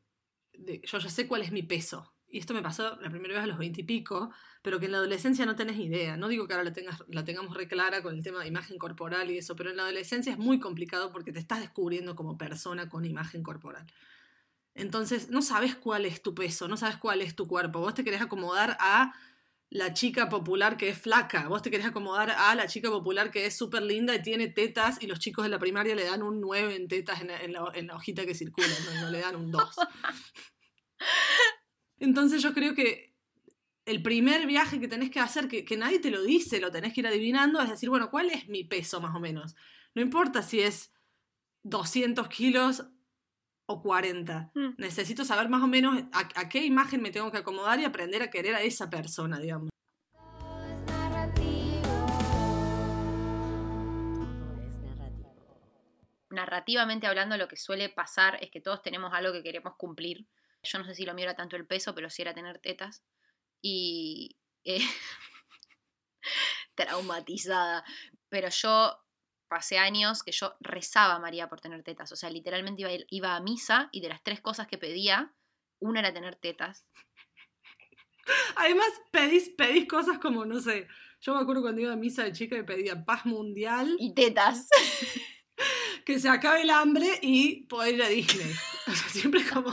[0.51, 2.13] yo ya sé cuál es mi peso.
[2.31, 5.45] Y esto me pasó la primera vez a los veintipico, pero que en la adolescencia
[5.45, 6.15] no tenés idea.
[6.15, 9.31] No digo que ahora la, tengas, la tengamos reclara con el tema de imagen corporal
[9.31, 12.87] y eso, pero en la adolescencia es muy complicado porque te estás descubriendo como persona
[12.87, 13.85] con imagen corporal.
[14.75, 17.79] Entonces, no sabes cuál es tu peso, no sabes cuál es tu cuerpo.
[17.79, 19.13] Vos te querés acomodar a
[19.71, 21.47] la chica popular que es flaca.
[21.47, 25.01] Vos te querés acomodar a la chica popular que es súper linda y tiene tetas
[25.01, 28.25] y los chicos de la primaria le dan un 9 en tetas en la, hojita
[28.25, 29.63] que circula, no, no le dan un 2.
[31.99, 33.15] Entonces yo creo que
[33.85, 36.93] el primer viaje que tenés que hacer, que, que nadie te lo dice, lo tenés
[36.93, 39.55] que ir adivinando, es decir, bueno, ¿cuál es mi peso más o menos?
[39.95, 40.93] No importa si es
[41.63, 42.85] 200 kilos
[43.65, 44.51] o 40.
[44.53, 44.69] Mm.
[44.77, 48.21] Necesito saber más o menos a, a qué imagen me tengo que acomodar y aprender
[48.21, 49.69] a querer a esa persona, digamos.
[56.31, 60.27] Narrativamente hablando, lo que suele pasar es que todos tenemos algo que queremos cumplir.
[60.63, 63.03] Yo no sé si lo mío era tanto el peso, pero sí era tener tetas.
[63.61, 64.37] Y.
[64.63, 64.79] eh,
[66.75, 67.83] traumatizada.
[68.29, 68.97] Pero yo
[69.49, 72.11] pasé años que yo rezaba a María por tener tetas.
[72.11, 75.33] O sea, literalmente iba, iba a misa y de las tres cosas que pedía,
[75.79, 76.85] una era tener tetas.
[78.55, 80.87] Además, pedís, pedís cosas como, no sé,
[81.21, 84.69] yo me acuerdo cuando iba a misa de chica y pedía paz mundial, Y tetas.
[86.05, 88.51] que se acabe el hambre y poder ir a Disney.
[88.87, 89.71] O sea, siempre como...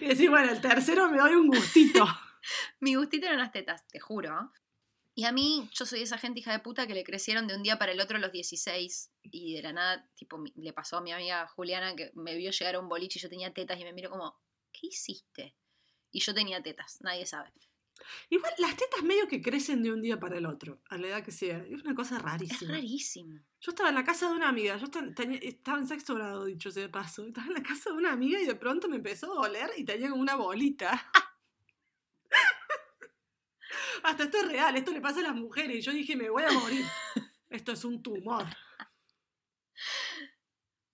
[0.00, 2.04] Y decir, bueno, el tercero me doy un gustito.
[2.80, 4.52] Mi gustito eran las tetas, te juro.
[5.14, 7.62] Y a mí, yo soy esa gente hija de puta que le crecieron de un
[7.62, 11.02] día para el otro a los 16 y de la nada, tipo, le pasó a
[11.02, 13.84] mi amiga Juliana que me vio llegar a un boliche y yo tenía tetas y
[13.84, 14.40] me miró como,
[14.72, 15.54] ¿qué hiciste?
[16.10, 17.52] Y yo tenía tetas, nadie sabe.
[18.30, 21.24] Igual, las tetas medio que crecen de un día para el otro, a la edad
[21.24, 21.58] que sea.
[21.68, 22.72] Es una cosa Es rarísima.
[22.72, 23.40] rarísimo.
[23.60, 26.70] Yo estaba en la casa de una amiga, yo tenía- estaba en sexto grado, dicho
[26.70, 27.24] sea de paso.
[27.26, 29.84] Estaba en la casa de una amiga y de pronto me empezó a doler y
[29.84, 30.90] tenía como una bolita.
[34.02, 35.76] Hasta esto es real, esto le pasa a las mujeres.
[35.76, 36.84] Y yo dije, me voy a morir.
[37.48, 38.44] Esto es un tumor.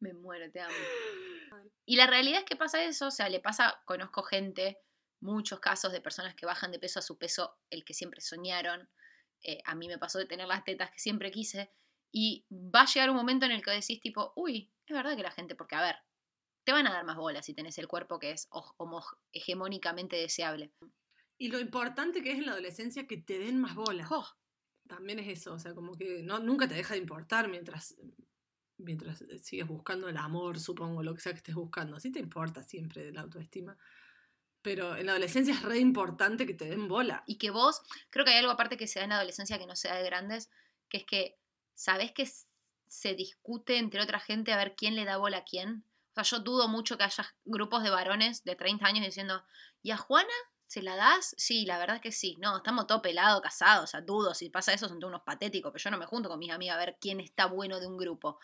[0.01, 0.75] Me muero, te amo.
[1.87, 4.79] Y la realidad es que pasa eso, o sea, le pasa, conozco gente,
[5.21, 8.89] muchos casos de personas que bajan de peso a su peso, el que siempre soñaron.
[9.43, 11.71] Eh, a mí me pasó de tener las tetas que siempre quise.
[12.13, 15.23] Y va a llegar un momento en el que decís tipo, uy, es verdad que
[15.23, 15.97] la gente, porque a ver,
[16.65, 20.73] te van a dar más bolas si tenés el cuerpo que es homo- hegemónicamente deseable.
[21.39, 24.07] Y lo importante que es en la adolescencia que te den más bola.
[24.11, 24.27] Oh,
[24.89, 27.95] También es eso, o sea, como que no, nunca te deja de importar mientras,
[28.79, 32.01] mientras sigues buscando el amor, supongo, lo que sea que estés buscando.
[32.01, 33.77] Sí te importa siempre la autoestima.
[34.69, 37.25] Pero en la adolescencia es re importante que te den bola.
[37.27, 39.67] y que vos, creo que hay algo aparte que se da en la adolescencia que
[39.67, 40.51] no se da de grandes,
[40.91, 41.39] que es que
[41.73, 42.31] sabés que
[42.87, 45.85] se discute entre otra gente a ver quién le da bola a quién.
[46.11, 49.43] O sea, yo dudo mucho que haya grupos de varones de 30 años diciendo,
[49.83, 50.29] ¿y a Juana
[50.67, 51.35] se la das?
[51.39, 52.37] Sí, la verdad que sí.
[52.39, 54.35] No, estamos todo pelado, casados, o sea, dudo.
[54.35, 56.77] Si pasa eso son todos unos patéticos, pero yo no me junto con mis amigas
[56.77, 58.39] a ver quién está bueno de un grupo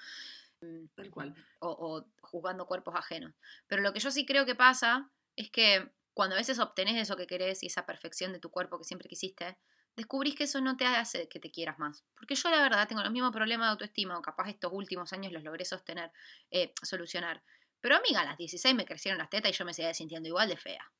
[0.94, 1.34] Tal cual.
[1.58, 3.34] o, o juzgando cuerpos ajenos.
[3.66, 7.16] Pero lo que yo sí creo que pasa es que cuando a veces obtenés eso
[7.16, 9.58] que querés y esa perfección de tu cuerpo que siempre quisiste,
[9.96, 12.04] descubrís que eso no te hace que te quieras más.
[12.16, 15.32] Porque yo la verdad tengo los mismos problemas de autoestima, o capaz estos últimos años
[15.32, 16.12] los logré sostener,
[16.50, 17.42] eh, solucionar.
[17.80, 20.48] Pero amiga, a las 16 me crecieron las tetas y yo me seguía sintiendo igual
[20.48, 20.92] de fea.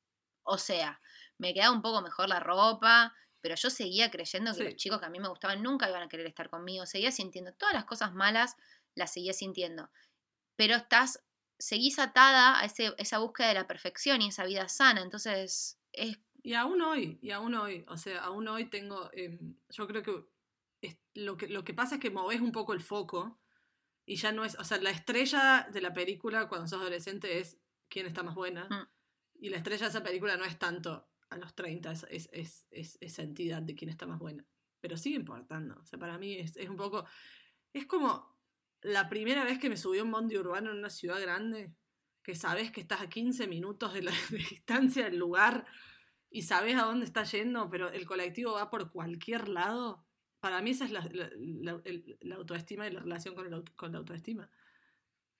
[0.43, 1.01] O sea,
[1.37, 4.63] me quedaba un poco mejor la ropa, pero yo seguía creyendo que Sí.
[4.63, 6.85] los chicos que a mí me gustaban nunca iban a querer estar conmigo.
[6.85, 8.55] Seguía sintiendo todas las cosas malas,
[8.95, 9.91] las seguía sintiendo.
[10.55, 11.24] Pero estás,
[11.59, 15.01] seguís atada a ese, esa búsqueda de la perfección y esa vida sana.
[15.01, 19.87] Entonces, es Y aún hoy, y aún hoy, o sea, aún hoy tengo, em, yo
[19.87, 20.25] creo que,
[20.81, 23.39] es- lo que lo que pasa es que moves un poco el foco
[24.05, 27.57] y ya no es, o sea, la estrella de la película cuando sos adolescente es
[27.89, 28.87] quién está más buena Mm.
[29.45, 32.67] y la estrella de esa película no es tanto a los 30, es, es, es,
[32.71, 34.45] es esa entidad de quién está más buena,
[34.79, 37.05] pero sigue importando, o sea, para mí es, es un poco,
[37.73, 38.34] es como
[38.85, 41.73] la primera vez que me subí a un bondi urbano en una ciudad grande,
[42.23, 45.65] que sabes que estás a 15 minutos de la de distancia del lugar
[46.29, 50.05] y sabes a dónde está yendo, pero el colectivo va por cualquier lado,
[50.39, 51.81] para mí esa es la, la- la-
[52.21, 54.49] la autoestima y la relación con, el con la autoestima.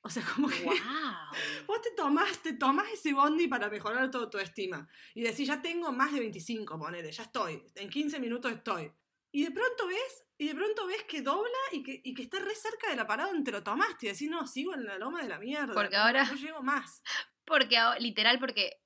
[0.02, 0.74] O sea, como que ¡Wow!
[1.68, 5.92] vos te tomás, te tomás ese bondi para mejorar tu autoestima y decís, ya tengo
[5.92, 8.92] más de 25, ponele, ya estoy, en 15 minutos estoy.
[9.36, 12.40] Y de pronto ves, y de pronto ves que dobla y que, y que está
[12.40, 14.98] re cerca de la parada donde te lo tomaste y decís, no, sigo en la
[14.98, 15.74] loma de la mierda.
[15.74, 17.02] Porque ahora- No llego más.
[17.46, 18.80] Porque, literal, porque.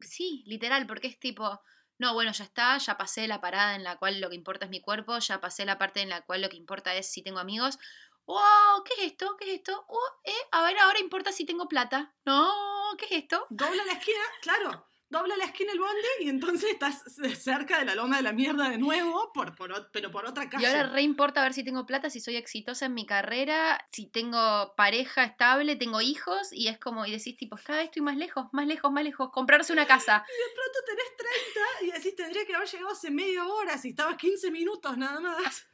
[0.00, 1.60] Sí, literal, porque es tipo.
[1.96, 4.70] No, bueno, ya está, ya pasé la parada en la cual lo que importa es
[4.72, 7.38] mi cuerpo, ya pasé la parte en la cual lo que importa es si tengo
[7.38, 7.78] amigos.
[8.26, 8.82] ¡Wow!
[8.84, 9.36] ¿Qué es esto?
[9.38, 9.84] ¿Qué es esto?
[9.88, 12.14] Oh, eh, a ver, ahora importa si tengo plata.
[12.26, 12.52] No,
[12.98, 13.46] ¿qué es esto?
[13.48, 17.02] dobla la esquina, claro, dobla la esquina el bondi y entonces estás
[17.38, 20.48] cerca de la loma de la mierda de nuevo, por, por pero por otra Y
[20.48, 20.66] calle.
[20.66, 24.74] ahora re importa ver si tengo plata, si soy exitosa en mi carrera, si tengo
[24.76, 28.46] pareja estable, tengo hijos, y es como, y decís tipo, cada vez estoy más lejos,
[28.52, 30.24] más lejos, más lejos, comprarse una casa.
[30.28, 33.90] Y de pronto tenés 30 y decís, tendría que haber llegado hace media hora si
[33.90, 35.66] estabas 15 minutos nada más.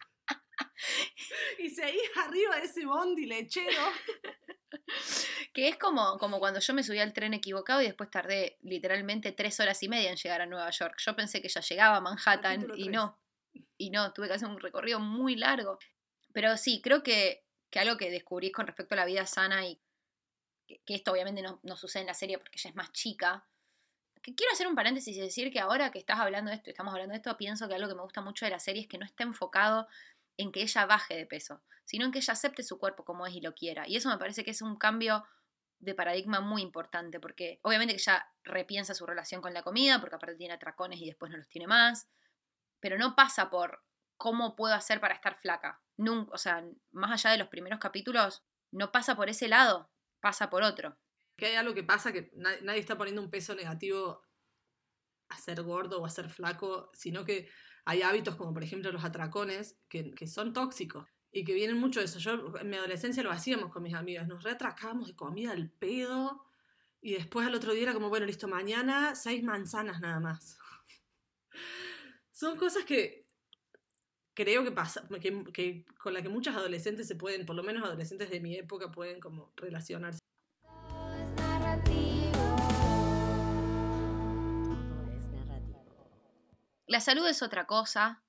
[1.59, 3.83] Y seguís arriba de ese bondi lechero.
[5.53, 9.33] Que es como, como cuando yo me subí al tren equivocado y después tardé literalmente
[9.33, 10.97] tres horas y media en llegar a Nueva York.
[10.99, 13.19] Yo pensé que ya llegaba a Manhattan y no.
[13.77, 15.79] Y no, tuve que hacer un recorrido muy largo.
[16.33, 19.81] Pero sí, creo que, que algo que descubrís con respecto a la vida sana y
[20.67, 23.45] que, que esto obviamente no, no sucede en la serie porque ella es más chica.
[24.23, 26.93] Que quiero hacer un paréntesis y decir que ahora que estás hablando de esto, estamos
[26.93, 28.99] hablando de esto, pienso que algo que me gusta mucho de la serie es que
[28.99, 29.89] no está enfocado
[30.37, 33.35] en que ella baje de peso, sino en que ella acepte su cuerpo como es
[33.35, 33.87] y lo quiera.
[33.87, 35.25] Y eso me parece que es un cambio
[35.79, 40.17] de paradigma muy importante, porque obviamente que ella repiensa su relación con la comida, porque
[40.17, 42.09] aparte tiene atracones y después no los tiene más,
[42.81, 43.83] pero no pasa por
[44.17, 45.83] cómo puedo hacer para estar flaca.
[45.97, 46.63] Nunca, o sea,
[46.93, 50.99] más allá de los primeros capítulos, no pasa por ese lado, pasa por otro.
[51.37, 54.23] Que hay algo que pasa que na- nadie está poniendo un peso negativo
[55.31, 57.49] a ser gordo o a ser flaco, sino que
[57.85, 62.01] hay hábitos como por ejemplo los atracones que, que son tóxicos y que vienen mucho
[62.01, 62.19] de eso.
[62.19, 66.45] Yo en mi adolescencia lo hacíamos con mis amigas, nos reatracábamos de comida al pedo
[67.01, 70.59] y después al otro día era como, bueno, listo, mañana seis manzanas nada más.
[72.31, 73.27] Son cosas que
[74.35, 77.85] creo que pasa, que, que con las que muchas adolescentes se pueden, por lo menos
[77.85, 80.21] adolescentes de mi época, pueden como relacionarse.
[86.91, 88.21] La salud es otra cosa.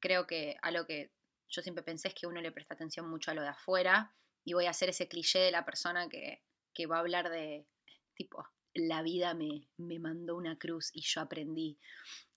[0.00, 1.12] Creo que a lo que
[1.50, 4.14] yo siempre pensé es que uno le presta atención mucho a lo de afuera
[4.46, 6.42] y voy a hacer ese cliché de la persona que,
[6.72, 7.66] que va a hablar de,
[8.14, 11.78] tipo, la vida me, me mandó una cruz y yo aprendí.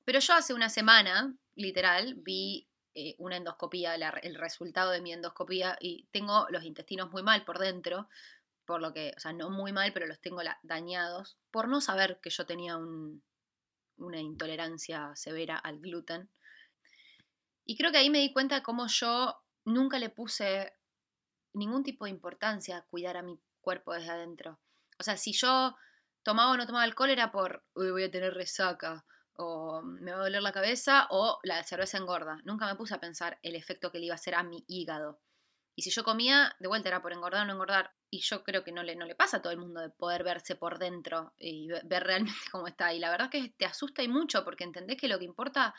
[0.03, 5.77] Pero yo hace una semana, literal, vi eh, una endoscopía, el resultado de mi endoscopía
[5.79, 8.09] y tengo los intestinos muy mal por dentro,
[8.65, 12.19] por lo que, o sea, no muy mal, pero los tengo dañados, por no saber
[12.19, 13.23] que yo tenía un,
[13.97, 16.29] una intolerancia severa al gluten.
[17.65, 19.35] Y creo que ahí me di cuenta de cómo yo
[19.65, 20.73] nunca le puse
[21.53, 24.59] ningún tipo de importancia a cuidar a mi cuerpo desde adentro.
[24.99, 25.75] O sea, si yo
[26.23, 30.19] tomaba o no tomaba alcohol era por, uy, voy a tener resaca, o me va
[30.19, 32.39] a doler la cabeza, o la cerveza engorda.
[32.43, 35.19] Nunca me puse a pensar el efecto que le iba a hacer a mi hígado.
[35.75, 37.93] Y si yo comía, de vuelta era por engordar o no engordar.
[38.09, 40.23] Y yo creo que no le, no le pasa a todo el mundo de poder
[40.23, 42.93] verse por dentro y ve- ver realmente cómo está.
[42.93, 45.73] Y la verdad es que te asusta y mucho porque entendés que lo que importa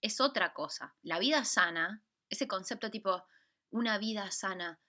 [0.00, 0.96] es otra cosa.
[1.02, 3.24] La vida sana, ese concepto tipo
[3.70, 4.80] una vida sana.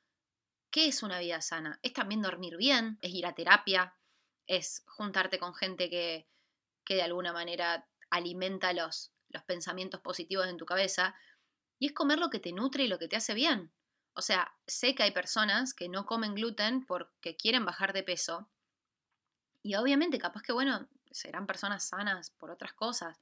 [0.72, 1.80] ¿Qué es una vida sana?
[1.84, 3.96] Es también dormir bien, es ir a terapia,
[4.48, 6.28] es juntarte con gente que,
[6.86, 11.16] que de alguna manera alimenta los, los pensamientos positivos en tu cabeza
[11.80, 13.74] y es comer lo que te nutre y lo que te hace bien.
[14.20, 18.50] O sea, sé que hay personas que no comen gluten porque quieren bajar de peso
[19.64, 23.18] y obviamente capaz que, bueno, serán personas sanas por otras cosas.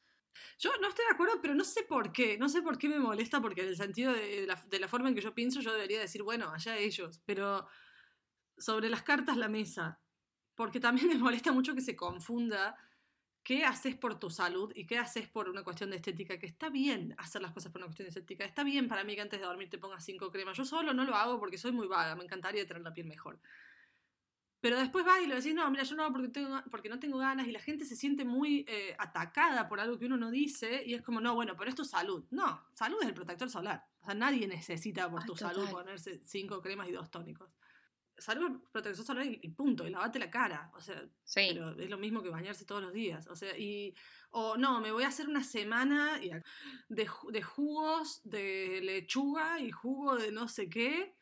[0.57, 2.39] Yo no estoy de acuerdo, pero no sé por qué.
[2.39, 5.09] No sé por qué me molesta, porque en el sentido de la, de la forma
[5.09, 7.21] en que yo pienso, yo debería decir, bueno, allá ellos.
[7.27, 7.67] Pero
[8.57, 10.01] sobre las cartas, la mesa.
[10.55, 12.75] Porque también me molesta mucho que se confunda
[13.47, 16.37] qué haces por tu salud y qué haces por una cuestión de estética.
[16.37, 18.43] Que está bien hacer las cosas por una cuestión de estética.
[18.43, 20.57] Está bien para mí que antes de dormir te pongas cinco cremas.
[20.57, 22.13] Yo solo no lo hago porque soy muy vaga.
[22.17, 23.39] Me encantaría tener la piel mejor.
[24.59, 26.99] Pero después vas y lo decís, no, mira, yo no hago porque, tengo, porque no
[26.99, 30.29] tengo ganas y la gente se siente muy eh, atacada por algo que uno no
[30.29, 32.25] dice y es como, no, bueno, pero es tu salud.
[32.31, 33.87] No, salud es el protector solar.
[34.01, 35.55] O sea, nadie necesita por Ay, tu total.
[35.55, 37.49] salud ponerse cinco cremas y dos tónicos.
[38.17, 40.71] El protector solar y, punto, y lavate la cara.
[40.75, 41.49] O sea, Sí.
[41.53, 43.27] pero es lo mismo que bañarse todos los días.
[43.27, 43.93] O sea, y.
[44.31, 46.17] O no, me voy a hacer una semana
[46.89, 51.15] de, de jugos de lechuga y jugo de no sé qué.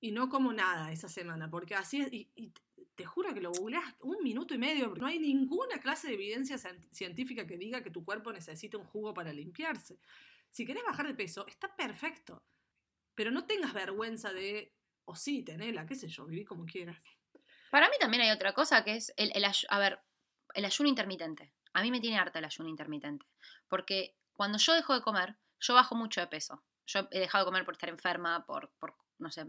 [0.00, 1.48] Y no como nada esa semana.
[1.48, 2.12] Porque así es.
[2.12, 2.52] Y, y
[2.94, 4.86] te juro que lo googleas un minuto y medio.
[4.86, 8.76] Porque no hay ninguna clase de evidencia cien- científica que diga que tu cuerpo necesita
[8.78, 9.98] un jugo para limpiarse.
[10.50, 12.42] Si querés bajar de peso, está perfecto.
[13.14, 14.74] Pero no tengas vergüenza de.
[15.04, 16.96] O sí, tenela, qué sé yo, viví como quieras.
[17.70, 20.00] Para mí también hay otra cosa que es el, el a ver,
[20.54, 21.52] el ayuno intermitente.
[21.72, 23.26] A mí me tiene harta el ayuno intermitente.
[23.68, 26.62] Porque cuando yo dejo de comer, yo bajo mucho de peso.
[26.86, 29.46] Yo he dejado de comer por estar enferma, por, por no sé,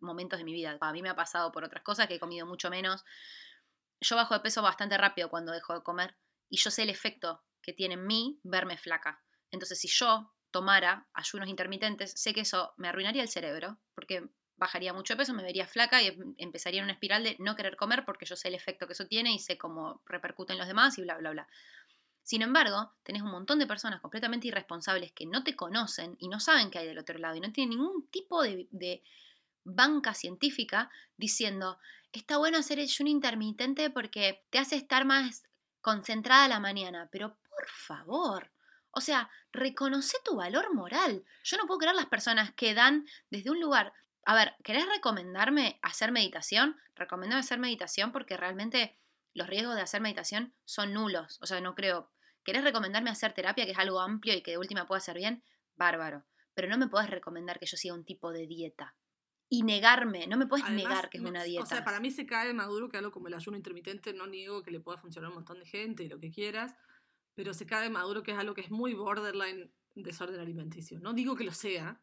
[0.00, 0.78] momentos de mi vida.
[0.80, 3.04] A mí me ha pasado por otras cosas que he comido mucho menos.
[4.00, 6.16] Yo bajo de peso bastante rápido cuando dejo de comer
[6.48, 9.22] y yo sé el efecto que tiene en mí verme flaca.
[9.50, 14.92] Entonces, si yo tomara ayunos intermitentes, sé que eso me arruinaría el cerebro, porque bajaría
[14.92, 18.04] mucho peso, me vería flaca y em- empezaría en una espiral de no querer comer
[18.04, 20.98] porque yo sé el efecto que eso tiene y sé cómo repercute en los demás
[20.98, 21.48] y bla, bla, bla.
[22.26, 26.40] Sin embargo, tenés un montón de personas completamente irresponsables que no te conocen y no
[26.40, 29.02] saben qué hay del otro lado y no tienen ningún tipo de,
[29.62, 31.78] banca científica diciendo,
[32.12, 35.44] está bueno hacer el ayuno intermitente porque te hace estar más
[35.80, 38.50] concentrada la mañana, pero por favor,
[38.90, 41.24] o sea, reconoce tu valor moral.
[41.44, 43.92] Yo no puedo creer las personas que dan desde un lugar,
[44.26, 46.76] a ver, ¿querés recomendarme hacer meditación?
[46.96, 48.98] Recomendame hacer meditación porque realmente
[49.34, 52.10] los riesgos de hacer meditación son nulos, o sea, no creo.
[52.42, 55.44] ¿Querés recomendarme hacer terapia, que es algo amplio y que de última pueda hacer bien?
[55.76, 56.24] Bárbaro.
[56.54, 58.96] Pero no me podés recomendar que yo siga un tipo de dieta.
[59.48, 61.62] Y negarme, no me puedes Además, negar que es una dieta.
[61.62, 64.64] O sea, para mí se cae maduro que algo como el ayuno intermitente, no niego
[64.64, 66.74] que le pueda funcionar a un montón de gente y lo que quieras,
[67.34, 70.98] pero se cae maduro que es algo que es muy borderline desorden alimenticio.
[70.98, 72.02] No digo que lo sea,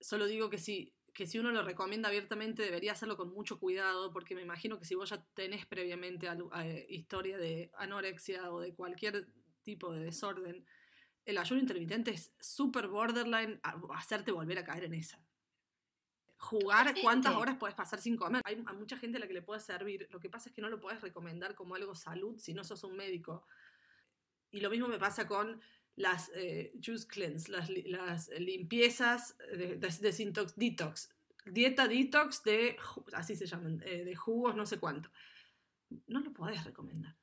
[0.00, 4.10] solo digo que si, que si uno lo recomienda abiertamente debería hacerlo con mucho cuidado,
[4.12, 8.74] porque me imagino que si vos ya tenés previamente eh, historia de anorexia o de
[8.74, 9.28] cualquier
[9.62, 10.66] tipo de desorden,
[11.24, 15.24] el ayuno intermitente es súper borderline a- hacerte volver a caer en esa.
[16.36, 18.42] Jugar cuántas horas puedes pasar sin comer.
[18.44, 20.08] Hay a mucha gente a la que le puede servir.
[20.10, 22.84] Lo que pasa es que no lo puedes recomendar como algo salud si no sos
[22.84, 23.46] un médico.
[24.50, 25.62] Y lo mismo me pasa con
[25.96, 31.10] las eh, juice cleanse, las, li- las limpiezas, de, de- detox,
[31.46, 32.76] dieta detox de,
[33.12, 35.10] así se llaman, eh, de jugos, no sé cuánto.
[36.06, 37.14] No lo podés recomendar.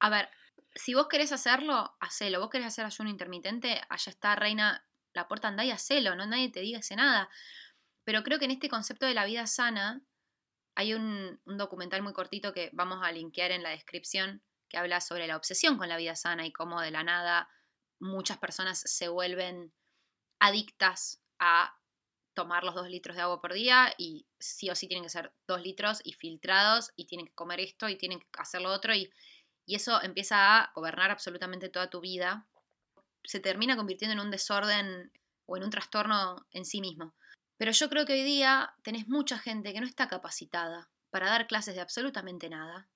[0.00, 0.28] A ver,
[0.74, 2.40] si vos querés hacerlo, hacelo.
[2.40, 6.50] Vos querés hacer ayuno intermitente, allá está, reina, la puerta andá y hacelo, no nadie
[6.50, 7.28] te diga ese nada.
[8.04, 10.02] Pero creo que en este concepto de la vida sana
[10.74, 15.00] hay un, un documental muy cortito que vamos a linkear en la descripción que habla
[15.00, 17.48] sobre la obsesión con la vida sana y cómo de la nada
[18.02, 19.72] muchas personas se vuelven
[20.40, 21.74] adictas a
[22.34, 25.32] tomar los dos litros de agua por día y sí o sí tienen que ser
[25.46, 28.94] dos litros y filtrados y tienen que comer esto y tienen que hacer lo otro
[28.94, 29.12] y,
[29.66, 32.46] y eso empieza a gobernar absolutamente toda tu vida.
[33.24, 35.12] Se termina convirtiendo en un desorden
[35.46, 37.14] o en un trastorno en sí mismo.
[37.56, 41.46] Pero yo creo que hoy día tenés mucha gente que no está capacitada para dar
[41.46, 42.88] clases de absolutamente nada.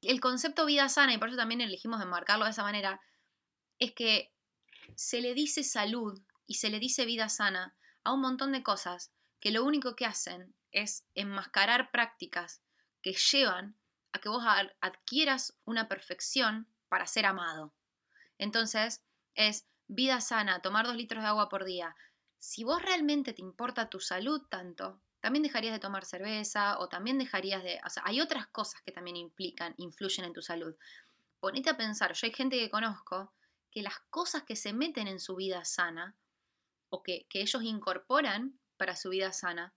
[0.00, 3.00] El concepto vida sana, y por eso también elegimos enmarcarlo de esa manera,
[3.78, 4.33] es que
[4.96, 9.12] se le dice salud y se le dice vida sana a un montón de cosas
[9.40, 12.62] que lo único que hacen es enmascarar prácticas
[13.02, 13.76] que llevan
[14.12, 14.44] a que vos
[14.80, 17.74] adquieras una perfección para ser amado.
[18.38, 19.04] Entonces,
[19.34, 21.94] es vida sana, tomar dos litros de agua por día.
[22.38, 27.18] Si vos realmente te importa tu salud tanto, también dejarías de tomar cerveza o también
[27.18, 27.80] dejarías de...
[27.84, 30.74] O sea, hay otras cosas que también implican, influyen en tu salud.
[31.40, 33.32] Ponete a pensar, yo hay gente que conozco
[33.74, 36.16] que las cosas que se meten en su vida sana
[36.90, 39.74] o que, que ellos incorporan para su vida sana,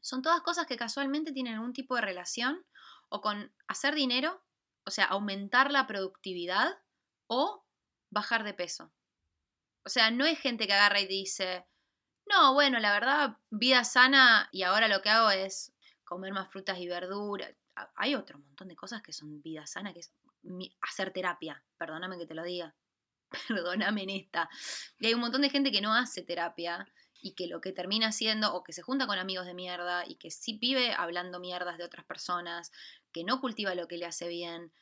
[0.00, 2.64] son todas cosas que casualmente tienen algún tipo de relación
[3.10, 4.42] o con hacer dinero,
[4.84, 6.80] o sea, aumentar la productividad
[7.26, 7.66] o
[8.10, 8.90] bajar de peso.
[9.84, 11.66] O sea, no es gente que agarra y dice,
[12.26, 16.78] no, bueno, la verdad, vida sana y ahora lo que hago es comer más frutas
[16.78, 17.54] y verduras.
[17.96, 20.14] Hay otro montón de cosas que son vida sana, que es
[20.80, 22.74] hacer terapia, perdóname que te lo diga,
[23.48, 24.48] perdóname en esta.
[24.98, 26.86] Y hay un montón de gente que no hace terapia
[27.20, 30.16] y que lo que termina haciendo, o que se junta con amigos de mierda y
[30.16, 32.72] que sí vive hablando mierdas de otras personas,
[33.12, 34.72] que no cultiva lo que le hace bien,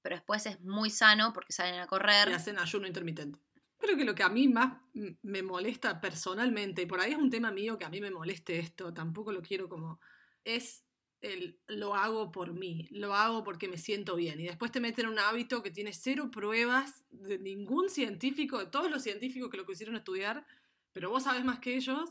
[0.00, 2.28] pero después es muy sano porque salen a correr.
[2.28, 3.38] y hacen ayuno intermitente.
[3.78, 4.78] Creo que lo que a mí más
[5.22, 8.58] me molesta personalmente, y por ahí es un tema mío que a mí me moleste
[8.58, 10.00] esto, tampoco lo quiero como,
[10.44, 10.82] es
[11.20, 14.40] el lo hago por mí, lo hago porque me siento bien.
[14.40, 18.66] Y después te meten en un hábito que tiene cero pruebas de ningún científico, de
[18.66, 20.46] todos los científicos que lo quisieron estudiar,
[20.92, 22.10] pero vos sabes más que ellos,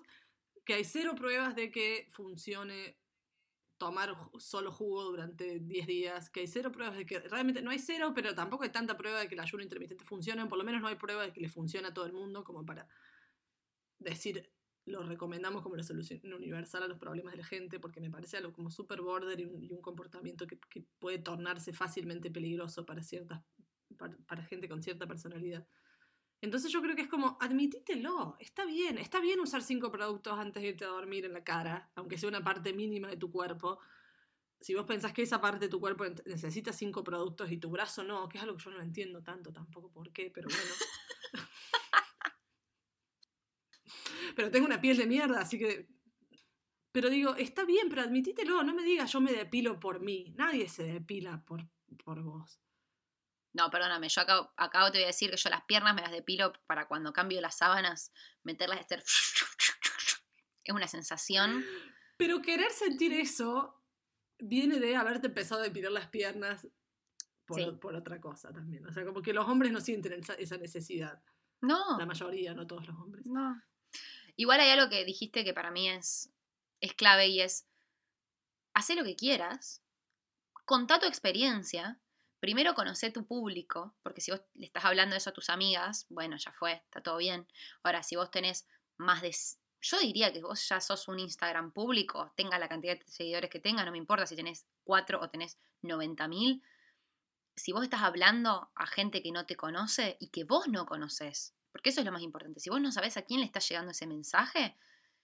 [0.66, 2.98] que hay cero pruebas de que funcione
[3.78, 7.80] tomar solo jugo durante 10 días, que hay cero pruebas de que realmente no hay
[7.80, 10.82] cero, pero tampoco hay tanta prueba de que el ayuno intermitente funcione, por lo menos
[10.82, 12.88] no hay prueba de que le funcione a todo el mundo como para
[13.98, 14.50] decir
[14.90, 18.38] lo recomendamos como la solución universal a los problemas de la gente, porque me parece
[18.38, 22.86] algo como super border y un, y un comportamiento que, que puede tornarse fácilmente peligroso
[22.86, 23.44] para ciertas
[23.98, 25.68] para, para gente con cierta personalidad.
[26.42, 30.64] Entonces yo creo que es como, admitítelo, está bien, está bien usar cinco productos antes
[30.64, 33.80] de irte a dormir en la cara, aunque sea una parte mínima de tu cuerpo.
[34.62, 38.04] Si vos pensás que esa parte de tu cuerpo necesita cinco productos y tu brazo
[38.04, 40.74] no, que es algo que yo no entiendo tanto tampoco por qué, pero bueno.
[44.36, 45.88] pero tengo una piel de mierda, así que...
[46.92, 50.34] Pero digo, está bien, pero admitítelo, no me digas yo me depilo por mí.
[50.38, 51.68] Nadie se depila por,
[52.04, 52.60] por vos.
[53.54, 56.12] No, perdóname, yo acá, acá te voy a decir que yo las piernas me las
[56.12, 58.12] depilo para cuando cambio las sábanas,
[58.44, 59.04] meterlas de estar...
[60.64, 61.66] Es una sensación.
[62.18, 63.82] Pero querer sentir eso
[64.38, 66.68] viene de haberte empezado a depilar las piernas
[67.46, 67.72] por, Sí.
[67.82, 68.86] por otra cosa también.
[68.86, 71.24] O sea, como que los hombres no sienten esa, esa necesidad.
[71.62, 73.26] No, La mayoría, no todos los hombres.
[73.26, 73.60] no.
[74.40, 76.32] Igual hay algo que dijiste que para mí es,
[76.80, 77.68] es clave y es,
[78.74, 79.84] hacer lo que quieras,
[80.64, 82.00] contá tu experiencia,
[82.40, 86.38] primero conoce tu público, porque si vos le estás hablando eso a tus amigas, bueno,
[86.38, 87.50] ya fue, está todo bien.
[87.84, 88.66] Ahora, si vos tenés
[88.96, 89.36] más de...
[89.82, 93.60] Yo diría que vos ya sos un Instagram público, tenga la cantidad de seguidores que
[93.60, 96.64] tenga, no me importa si tenés 4 o tenés 90 mil.
[97.58, 101.59] Si vos estás hablando a gente que no te conoce y que vos no conoces,
[101.72, 103.92] porque eso es lo más importante, si vos no sabés a quién le está llegando
[103.92, 104.76] ese mensaje,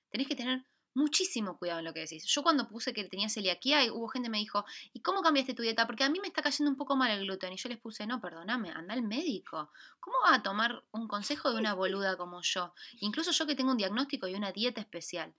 [0.09, 0.65] tenés que tener
[0.95, 2.25] muchísimo cuidado en lo que decís.
[2.25, 5.61] Yo cuando puse que tenía celiaquía, hubo gente que me dijo, ¿y cómo cambiaste tu
[5.61, 5.85] dieta?
[5.85, 7.53] Porque a mí me está cayendo un poco mal el gluten.
[7.53, 9.71] Y yo les puse, no, perdóname, anda al médico.
[9.99, 12.73] ¿Cómo vas a tomar un consejo de una boluda como yo?
[13.01, 15.33] Incluso yo que tengo un diagnóstico y una dieta especial.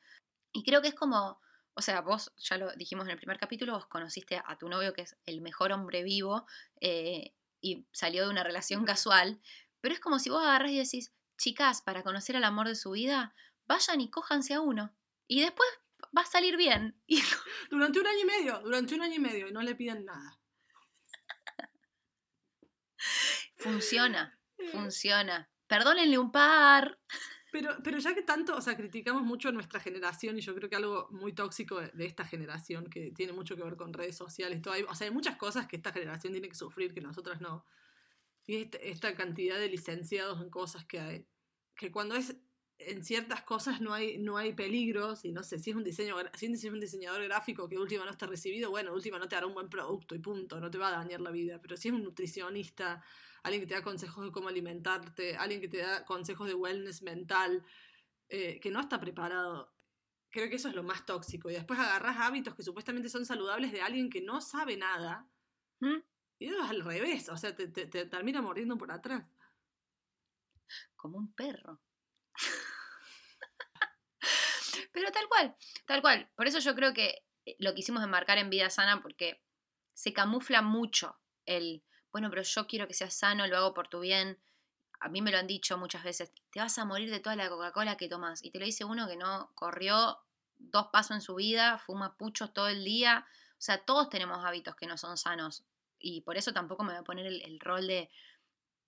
[0.53, 1.41] Y creo que es como,
[1.75, 4.93] o sea, vos, ya lo dijimos en el primer capítulo, vos conociste a tu novio
[4.93, 6.47] que es el mejor hombre vivo
[6.81, 7.33] eh,
[7.63, 9.41] y salió de una relación casual,
[9.81, 12.93] Pero es como si vos agarras y decís, chicas, para conocer el amor de su
[12.93, 13.35] vida,
[13.67, 14.95] vayan y cójanse a uno.
[15.29, 15.69] Y después
[16.17, 17.01] va a salir bien.
[17.07, 17.21] Y
[17.71, 20.39] Durante un año y medio, durante un año y medio, y no le piden nada.
[23.57, 24.39] funciona,
[24.71, 25.49] funciona.
[25.67, 26.99] Perdónenle un par.
[27.51, 30.69] Pero, pero ya que tanto, o sea, criticamos mucho a nuestra generación, y yo creo
[30.69, 34.17] que algo muy tóxico de, de esta generación, que tiene mucho que ver con redes
[34.17, 37.01] sociales, todo, hay- o sea, hay muchas cosas que esta generación tiene que sufrir que
[37.01, 37.65] nosotras no.
[38.47, 41.27] Y este- esta cantidad de licenciados en cosas que hay,
[41.75, 42.37] que cuando es
[42.79, 46.15] en ciertas cosas no hay, no hay peligros, y no sé, si es un diseño,
[46.35, 49.47] si es un diseñador gráfico que última no está recibido, bueno, última no te hará
[49.47, 51.95] un buen producto y punto, no te va a dañar la vida, pero si es
[51.95, 53.03] un nutricionista,
[53.43, 57.03] alguien que te da consejos de cómo alimentarte, alguien que te da consejos de wellness
[57.03, 57.65] mental,
[58.29, 59.73] eh, que no está preparado.
[60.31, 61.49] Creo que eso es lo más tóxico.
[61.49, 65.31] Y después agarras hábitos que supuestamente son saludables de alguien que no sabe nada.
[65.81, 65.99] ¿Mm?
[66.39, 69.25] Y es al revés, o sea, te, te- te termina mordiendo por atrás.
[70.97, 71.81] como un perro.
[74.93, 75.57] Pero tal cual,
[75.87, 76.29] tal cual.
[76.37, 79.43] Por eso yo creo que eh, lo quisimos enmarcar en vida sana porque
[79.95, 81.17] se camufla mucho
[81.47, 81.83] el,
[82.13, 84.39] bueno, pero yo quiero que seas sano, lo hago por tu bien.
[85.01, 87.49] A mí me lo han dicho muchas veces, te vas a morir de toda la
[87.49, 88.43] Coca-Cola que tomas.
[88.45, 90.19] Y te lo dice uno que no corrió
[90.57, 93.27] dos pasos en su vida, fuma puchos todo el día.
[93.53, 95.65] O sea, todos tenemos hábitos que no son sanos.
[95.99, 98.11] Y por eso tampoco me voy a poner el, rol de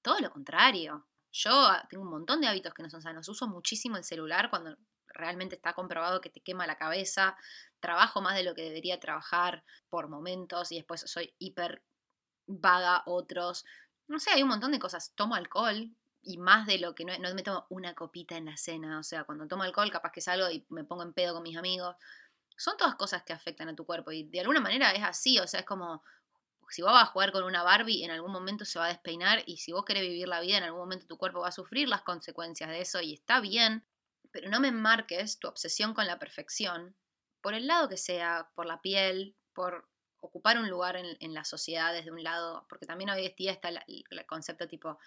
[0.03, 1.07] todo lo contrario.
[1.33, 3.29] Yo ah, tengo un montón de hábitos que no son sanos.
[3.29, 4.77] Uso muchísimo el celular cuando
[5.09, 7.37] realmente está comprobado que te quema la cabeza.
[7.81, 11.83] Trabajo más de lo que debería trabajar por momentos y después soy hiper
[12.47, 13.65] vaga otros.
[14.07, 15.13] No sé, hay un montón de cosas.
[15.15, 15.91] Tomo alcohol
[16.23, 18.99] y más de lo que no, no me tomo una copita en la cena.
[18.99, 21.57] O sea, cuando tomo alcohol capaz que salgo y me pongo en pedo con mis
[21.57, 21.97] amigos.
[22.57, 25.39] Son todas cosas que afectan a tu cuerpo y de alguna manera es así.
[25.39, 26.03] O sea, es como
[26.71, 29.43] si vos vas a jugar con una Barbie, en algún momento se va a despeinar
[29.47, 31.89] y si vos querés vivir la vida, en algún momento tu cuerpo va a sufrir
[31.89, 33.85] las consecuencias de eso y está bien,
[34.31, 36.97] pero no me enmarques tu obsesión con la perfección
[37.41, 39.89] por el lado que sea, por la piel, por
[40.21, 43.69] ocupar un lugar en, la sociedad desde un lado, porque también hoy en día está
[43.69, 44.99] el concepto tipo,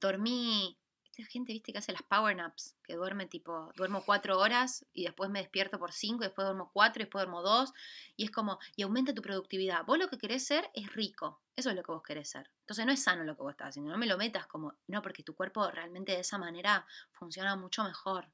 [0.00, 0.78] dormí,
[1.18, 5.04] esta gente, viste, que hace las power naps, que duerme tipo, duermo cuatro horas y
[5.04, 7.72] después me despierto por cinco, y después duermo cuatro, y después duermo dos,
[8.16, 9.84] y es como, y aumenta tu productividad.
[9.84, 12.50] Vos lo que querés ser es rico, eso es lo que vos querés ser.
[12.60, 15.02] Entonces no es sano lo que vos estás haciendo, no me lo metas como, no,
[15.02, 18.30] porque tu cuerpo realmente de esa manera funciona mucho mejor.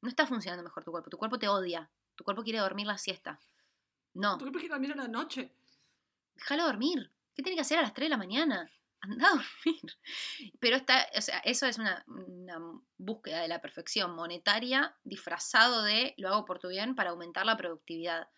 [0.00, 2.98] No está funcionando mejor tu cuerpo, tu cuerpo te odia, tu cuerpo quiere dormir la
[2.98, 3.40] siesta.
[4.14, 5.52] No, ¿Tú crees que también a la noche?
[6.34, 7.10] déjalo dormir.
[7.34, 8.70] ¿Qué tiene que hacer a las 3 de la mañana?
[9.00, 9.82] Anda a dormir.
[10.60, 12.58] Pero está, o sea, eso es una, una
[12.98, 17.56] búsqueda de la perfección monetaria disfrazado de lo hago por tu bien para aumentar la
[17.56, 18.28] productividad.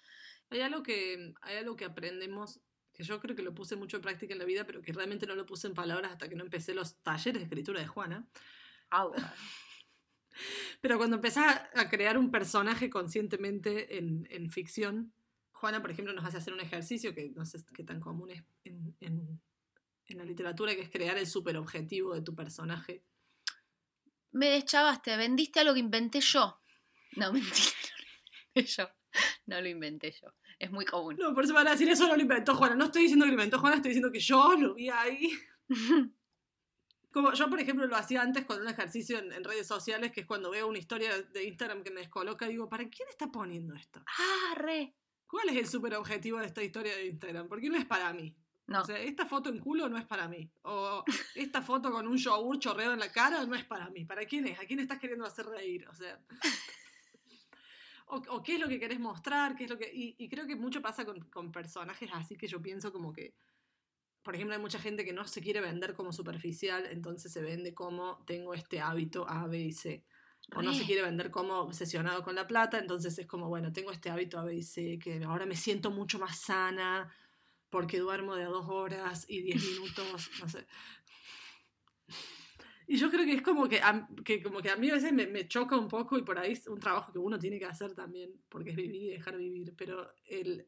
[0.51, 2.61] Hay algo que, hay algo que aprendemos,
[2.93, 5.27] que yo creo que lo puse mucho en práctica en la vida, pero que realmente
[5.27, 8.27] no lo puse en palabras hasta que no empecé los talleres de escritura de Juana.
[8.91, 9.17] Agua.
[10.81, 15.13] Pero cuando empezás a a crear un personaje conscientemente en, en ficción,
[15.53, 18.43] Juana, por ejemplo, nos hace hacer un ejercicio que no sé qué tan común es
[18.65, 19.41] en, en-
[20.09, 23.05] en la literatura, que es crear el superobjetivo de tu personaje.
[24.33, 26.61] Me deschavaste, vendiste algo que inventé yo.
[27.17, 28.09] No, mentira, no lo
[28.55, 28.89] inventé yo.
[29.47, 30.29] No lo inventé yo.
[30.59, 31.17] Es muy común.
[31.19, 32.75] No, por eso van a decir, eso no lo inventó Juana.
[32.75, 35.31] No estoy diciendo que lo inventó Juana, estoy diciendo que yo lo vi ahí.
[37.11, 40.21] Como yo, por ejemplo, lo hacía antes con un ejercicio en, en redes sociales, que
[40.21, 43.75] es cuando veo una historia de Instagram que me descoloca, digo, ¿para quién está poniendo
[43.75, 44.05] esto?
[44.07, 44.95] ah, re.
[45.27, 47.49] ¿Cuál es el superobjetivo de esta historia de Instagram?
[47.49, 48.35] Porque no es para mí.
[48.69, 50.49] No, O sea, esta foto en culo no es para mí.
[50.63, 51.03] O
[51.35, 54.05] esta foto con un yogur chorreado en la cara no es para mí.
[54.05, 54.61] ¿Para quién es?
[54.61, 55.89] ¿A quién estás queriendo hacer reír?
[55.89, 56.21] O sea.
[58.11, 59.91] O, o qué es lo que querés mostrar, qué es lo que.
[59.93, 63.35] Y, y creo que mucho pasa con, con personajes así que yo pienso como que.
[64.23, 67.75] Por ejemplo, hay mucha gente que no se quiere vender como superficial, entonces se vende
[67.75, 70.07] como tengo este hábito A, B y C.
[70.55, 70.87] O no se Re.
[70.87, 74.45] quiere vender como obsesionado con la plata, entonces es como, bueno, tengo este hábito A,
[74.45, 77.15] B y C, que ahora me siento mucho más sana,
[77.71, 80.67] porque duermo de dos horas y diez minutos, no sé.
[82.87, 85.13] Y yo creo que es como que a, que como que a mí a veces
[85.13, 87.67] me, me choca un poco y por ahí es un trabajo que uno tiene que
[87.67, 90.67] hacer también, porque es vivir y dejar vivir, pero el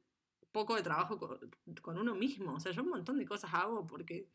[0.52, 1.38] poco de trabajo con,
[1.80, 4.28] con uno mismo, o sea, yo un montón de cosas hago porque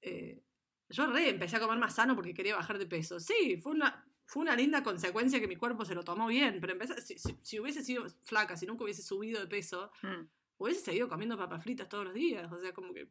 [0.00, 0.42] eh,
[0.88, 3.20] yo re empecé a comer más sano porque quería bajar de peso.
[3.20, 6.72] Sí, fue una, fue una linda consecuencia que mi cuerpo se lo tomó bien, pero
[6.72, 10.26] empecé, si, si- si hubiese sido flaca, si nunca hubiese subido de peso, Mm.
[10.64, 12.50] Hubiese seguido comiendo papas fritas todos los días.
[12.52, 13.10] O sea, como que.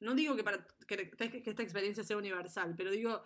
[0.00, 0.44] No digo que,
[1.46, 3.22] esta experiencia sea universal, pero digo.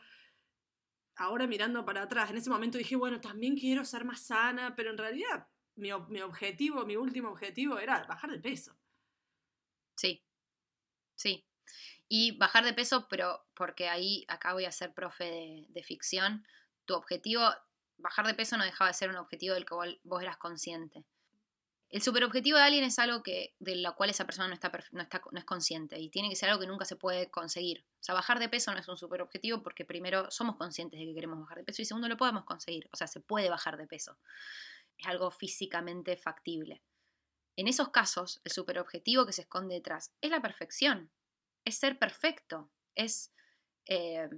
[1.17, 4.91] Ahora mirando para atrás, en ese momento dije, bueno, también quiero ser más sana, pero
[4.91, 8.75] en realidad mi, ob- mi objetivo, mi último objetivo era bajar de peso.
[9.97, 10.25] Sí,
[11.15, 11.47] sí.
[12.09, 16.47] Y bajar de peso, pero porque ahí acá voy a ser profe de, de ficción.
[16.87, 17.43] Tu objetivo,
[17.99, 21.05] bajar de peso no dejaba de ser un objetivo del que vos- vos eras consciente.
[21.91, 25.03] El superobjetivo de alguien es algo que, de lo cual esa persona no, está, no,
[25.03, 27.85] está, no es consciente y tiene que ser algo que nunca se puede conseguir.
[28.01, 31.15] O sea, bajar de peso no es un superobjetivo porque primero somos conscientes de que
[31.15, 32.89] queremos bajar de peso y segundo lo podemos conseguir.
[32.93, 34.17] O sea, se puede bajar de peso.
[34.97, 36.83] Es algo físicamente factible.
[37.57, 41.11] En esos casos, el superobjetivo que se esconde detrás es la perfección,
[41.65, 43.33] es ser perfecto, es...
[43.87, 44.29] eh,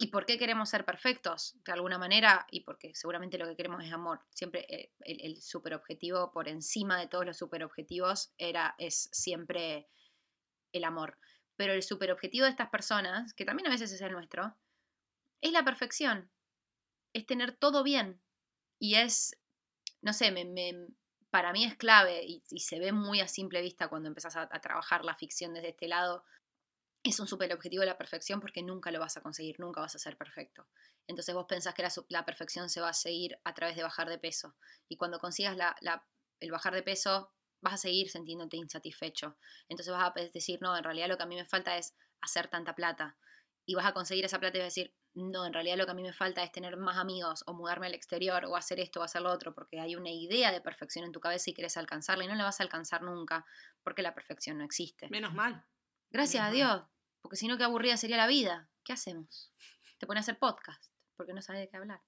[0.00, 1.56] ¿Y por qué queremos ser perfectos?
[1.64, 4.20] De alguna manera, y porque seguramente lo que queremos es amor.
[4.30, 9.88] Siempre eh, el, superobjetivo por encima de todos los superobjetivos era, es siempre
[10.72, 11.18] el amor.
[11.56, 14.56] Pero el superobjetivo de estas personas, que también a veces es el nuestro,
[15.40, 16.30] es la perfección.
[17.12, 18.20] Es tener todo bien.
[18.78, 19.36] Y es,
[20.02, 20.88] no sé, me, me-
[21.30, 24.48] para mí es clave y, y se ve muy a simple vista cuando empezás a,
[24.50, 26.24] a trabajar la ficción desde este lado.
[27.08, 29.98] Es un superobjetivo de la perfección porque nunca lo vas a conseguir, nunca vas a
[29.98, 30.68] ser perfecto.
[31.06, 34.18] Entonces vos pensás que la, perfección se va a seguir a través de bajar de
[34.18, 34.56] peso.
[34.88, 36.06] Y cuando consigas la- la-
[36.40, 37.32] el bajar de peso,
[37.62, 39.38] vas a seguir sintiéndote insatisfecho.
[39.70, 42.48] Entonces vas a decir, no, en realidad lo que a mí me falta es hacer
[42.48, 43.16] tanta plata.
[43.64, 45.92] Y vas a conseguir esa plata y vas a decir, no, en realidad lo que
[45.92, 49.00] a mí me falta es tener más amigos o mudarme al exterior o hacer esto
[49.00, 51.78] o hacer lo otro, porque hay una idea de perfección en tu cabeza y quieres
[51.78, 53.46] alcanzarla y no la vas a alcanzar nunca,
[53.82, 55.08] porque la perfección no existe.
[55.08, 55.64] Menos mal.
[56.10, 56.88] Gracias a mal.
[57.28, 58.70] Porque si no, qué aburrida sería la vida.
[58.84, 59.52] ¿Qué hacemos?
[59.98, 60.82] Te pones a hacer podcast,
[61.14, 62.00] porque no sabes de qué hablar.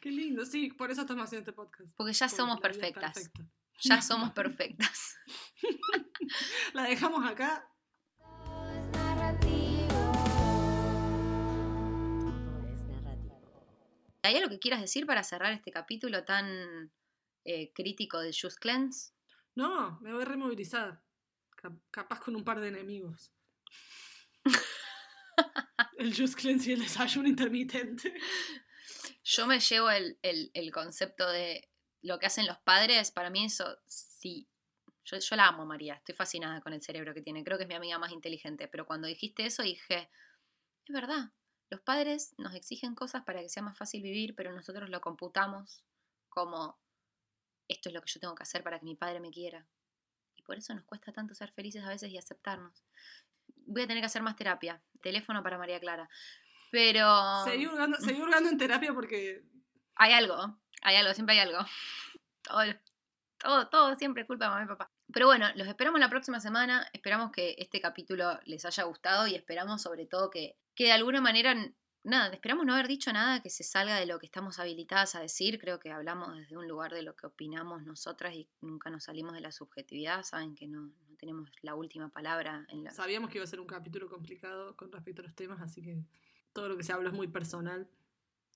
[0.00, 1.90] Qué lindo, sí, por eso estamos haciendo este podcast.
[1.94, 3.12] Porque ya porque somos perfectas.
[3.12, 3.44] perfecta.
[3.82, 5.18] Ya somos perfectas.
[6.72, 7.70] La dejamos acá.
[8.16, 9.88] Todo es narrativo.
[12.22, 13.66] Todo es narrativo.
[14.22, 16.90] ¿Hay algo que quieras decir para cerrar este capítulo tan
[17.44, 19.12] eh, crítico del Just Cleanse?
[19.54, 21.02] No, me voy a removilizar.
[21.56, 23.34] Cap- capaz con un par de enemigos.
[25.98, 28.14] el Just Cleanse y el desayuno intermitente.
[29.24, 31.68] Yo me llevo el, el- el concepto de
[32.02, 33.10] lo que hacen los padres.
[33.10, 34.48] Para mí eso, sí.
[35.04, 35.94] Yo, yo la amo, María.
[35.94, 37.44] Estoy fascinada con el cerebro que tiene.
[37.44, 38.68] Creo que es mi amiga más inteligente.
[38.68, 40.10] Pero cuando dijiste eso dije,
[40.86, 41.32] es verdad.
[41.68, 45.82] Los padres nos exigen cosas para que sea más fácil vivir, pero nosotros lo computamos
[46.28, 46.78] como
[47.68, 49.66] esto es lo que yo tengo que hacer para que mi padre me quiera.
[50.36, 52.84] Y por eso nos cuesta tanto ser felices a veces y aceptarnos.
[53.66, 54.80] Voy a tener que hacer más terapia.
[55.00, 56.08] Teléfono para María Clara.
[56.70, 57.44] Pero...
[57.44, 59.42] Seguí hurgando, seguí hurgando en terapia porque
[59.94, 61.58] Hay algo, hay algo, siempre hay algo.
[62.42, 62.62] Todo,
[63.38, 64.90] todo, todo siempre culpa de mamá y papá.
[65.12, 66.88] Pero bueno, los esperamos la próxima semana.
[66.92, 71.20] Esperamos que este capítulo les haya gustado y esperamos sobre todo que, que de alguna
[71.20, 71.54] manera,
[72.06, 75.20] nada, esperamos no haber dicho nada que se salga de lo que estamos habilitadas a
[75.20, 75.58] decir.
[75.58, 79.34] Creo que hablamos desde un lugar de lo que opinamos nosotras y nunca nos salimos
[79.34, 80.22] de la subjetividad.
[80.22, 82.92] Saben que no, no tenemos la última palabra en la...
[82.92, 86.04] sabíamos que iba a ser un capítulo complicado con respecto a los temas, así que
[86.52, 87.88] todo lo que se habla es muy personal.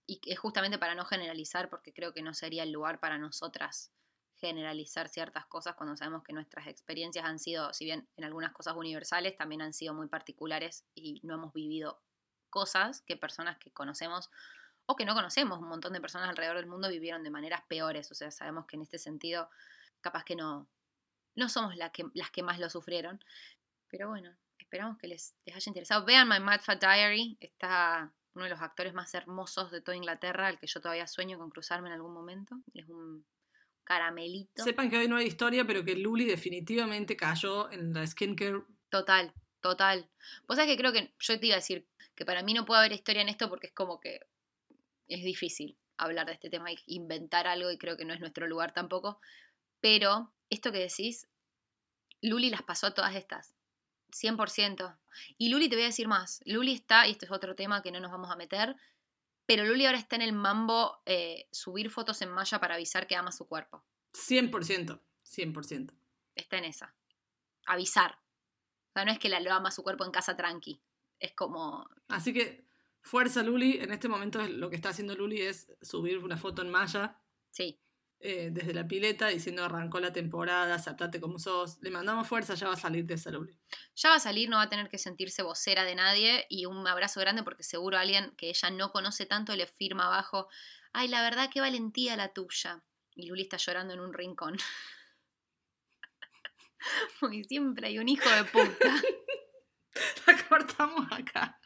[0.06, 3.92] y es justamente para no generalizar, porque creo que no sería el lugar para nosotras
[4.40, 8.74] generalizar ciertas cosas cuando sabemos que nuestras experiencias han sido, si bien en algunas cosas
[8.74, 12.00] universales, también han sido muy particulares y no hemos vivido
[12.50, 14.30] cosas que personas que conocemos
[14.86, 18.10] o que no conocemos, un montón de personas alrededor del mundo vivieron de maneras peores,
[18.10, 19.48] o sea, sabemos que en este sentido
[20.00, 20.68] capaz que no,
[21.36, 23.22] no somos la que, las que más lo sufrieron,
[23.88, 26.04] pero bueno, esperamos que les, les haya interesado.
[26.04, 30.48] Vean My Mad Fat Diary, está uno de los actores más hermosos de toda Inglaterra,
[30.48, 32.56] el que yo todavía sueño con cruzarme en algún momento.
[32.74, 33.24] Es un
[33.84, 34.62] caramelito.
[34.62, 38.62] Sepan que hoy no hay historia, pero que Luli definitivamente cayó en la skincare.
[38.88, 40.08] Total, total.
[40.46, 41.86] Vos sabés que creo que yo te iba a decir
[42.20, 44.20] que para mí no puede haber historia en esto porque es como que
[45.08, 48.46] es difícil hablar de este tema y inventar algo y creo que no es nuestro
[48.46, 49.22] lugar tampoco.
[49.80, 51.28] Pero esto que decís,
[52.20, 53.54] Luli las pasó a todas estas.
[54.10, 54.98] 100%.
[55.38, 56.42] Y Luli te voy a decir más.
[56.44, 58.76] Luli está, y esto es otro tema que no nos vamos a meter,
[59.46, 63.16] pero Luli ahora está en el mambo eh, subir fotos en malla para avisar que
[63.16, 63.82] ama su cuerpo.
[64.12, 65.00] 100%.
[65.24, 65.94] 100%.
[66.34, 66.94] Está en esa.
[67.64, 68.18] Avisar.
[68.90, 70.82] O sea, no es que la lo ama su cuerpo en casa tranqui.
[71.20, 72.66] Es como, Así que,
[73.00, 73.78] fuerza Luli.
[73.78, 77.80] En este momento lo que está haciendo Luli es subir una foto en malla sí,
[78.22, 81.78] eh, desde la pileta diciendo arrancó la temporada, aceptate como sos.
[81.80, 83.58] Le mandamos fuerza, ya va a salir de esa Luli.
[83.96, 86.86] Ya va a salir, no va a tener que sentirse vocera de nadie y un
[86.86, 90.48] abrazo grande porque seguro alguien que ella no conoce tanto le firma abajo,
[90.92, 92.82] ay, la verdad qué valentía la tuya.
[93.14, 94.58] Y Luli está llorando en un rincón.
[97.20, 98.94] Porque siempre hay un hijo de puta.
[100.26, 101.60] La cortamos acá.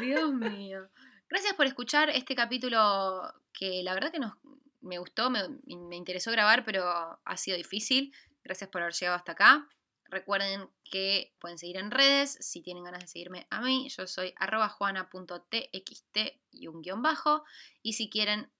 [0.00, 0.88] Dios mío.
[1.28, 4.34] Gracias por escuchar este capítulo que la verdad que nos,
[4.80, 6.84] me gustó, me, me interesó grabar, pero
[7.24, 8.14] ha sido difícil.
[8.44, 9.68] Gracias por haber llegado hasta acá.
[10.08, 14.32] Recuerden que pueden seguir en redes, si tienen ganas de seguirme a mí, yo soy
[14.36, 16.16] arroba juana.txt
[16.52, 17.42] y un guion bajo.
[17.82, 18.50] Y si quieren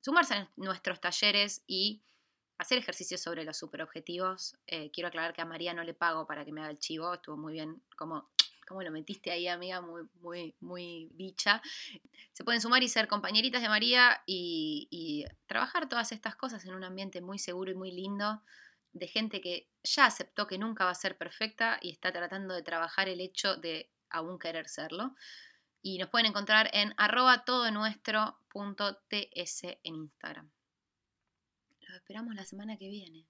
[0.00, 2.02] sumarse a nuestros talleres y
[2.58, 6.44] hacer ejercicios sobre los superobjetivos, eh, quiero aclarar que a María no le pago para
[6.44, 8.28] que me haga el chivo, estuvo muy bien como...
[8.66, 9.80] ¿Cómo lo metiste ahí, amiga?
[9.80, 11.62] Muy, muy, muy bicha.
[12.34, 16.84] Se pueden sumar y ser compañeritas de María y, trabajar todas estas cosas en un
[16.84, 18.42] ambiente muy seguro y muy lindo
[18.92, 22.62] de gente que ya aceptó que nunca va a ser perfecta y está tratando de
[22.62, 25.14] trabajar el hecho de aún querer serlo.
[25.80, 30.50] Y nos pueden encontrar en arroba todonuestro.ts en Instagram.
[31.98, 33.26] Esperamos la semana que viene.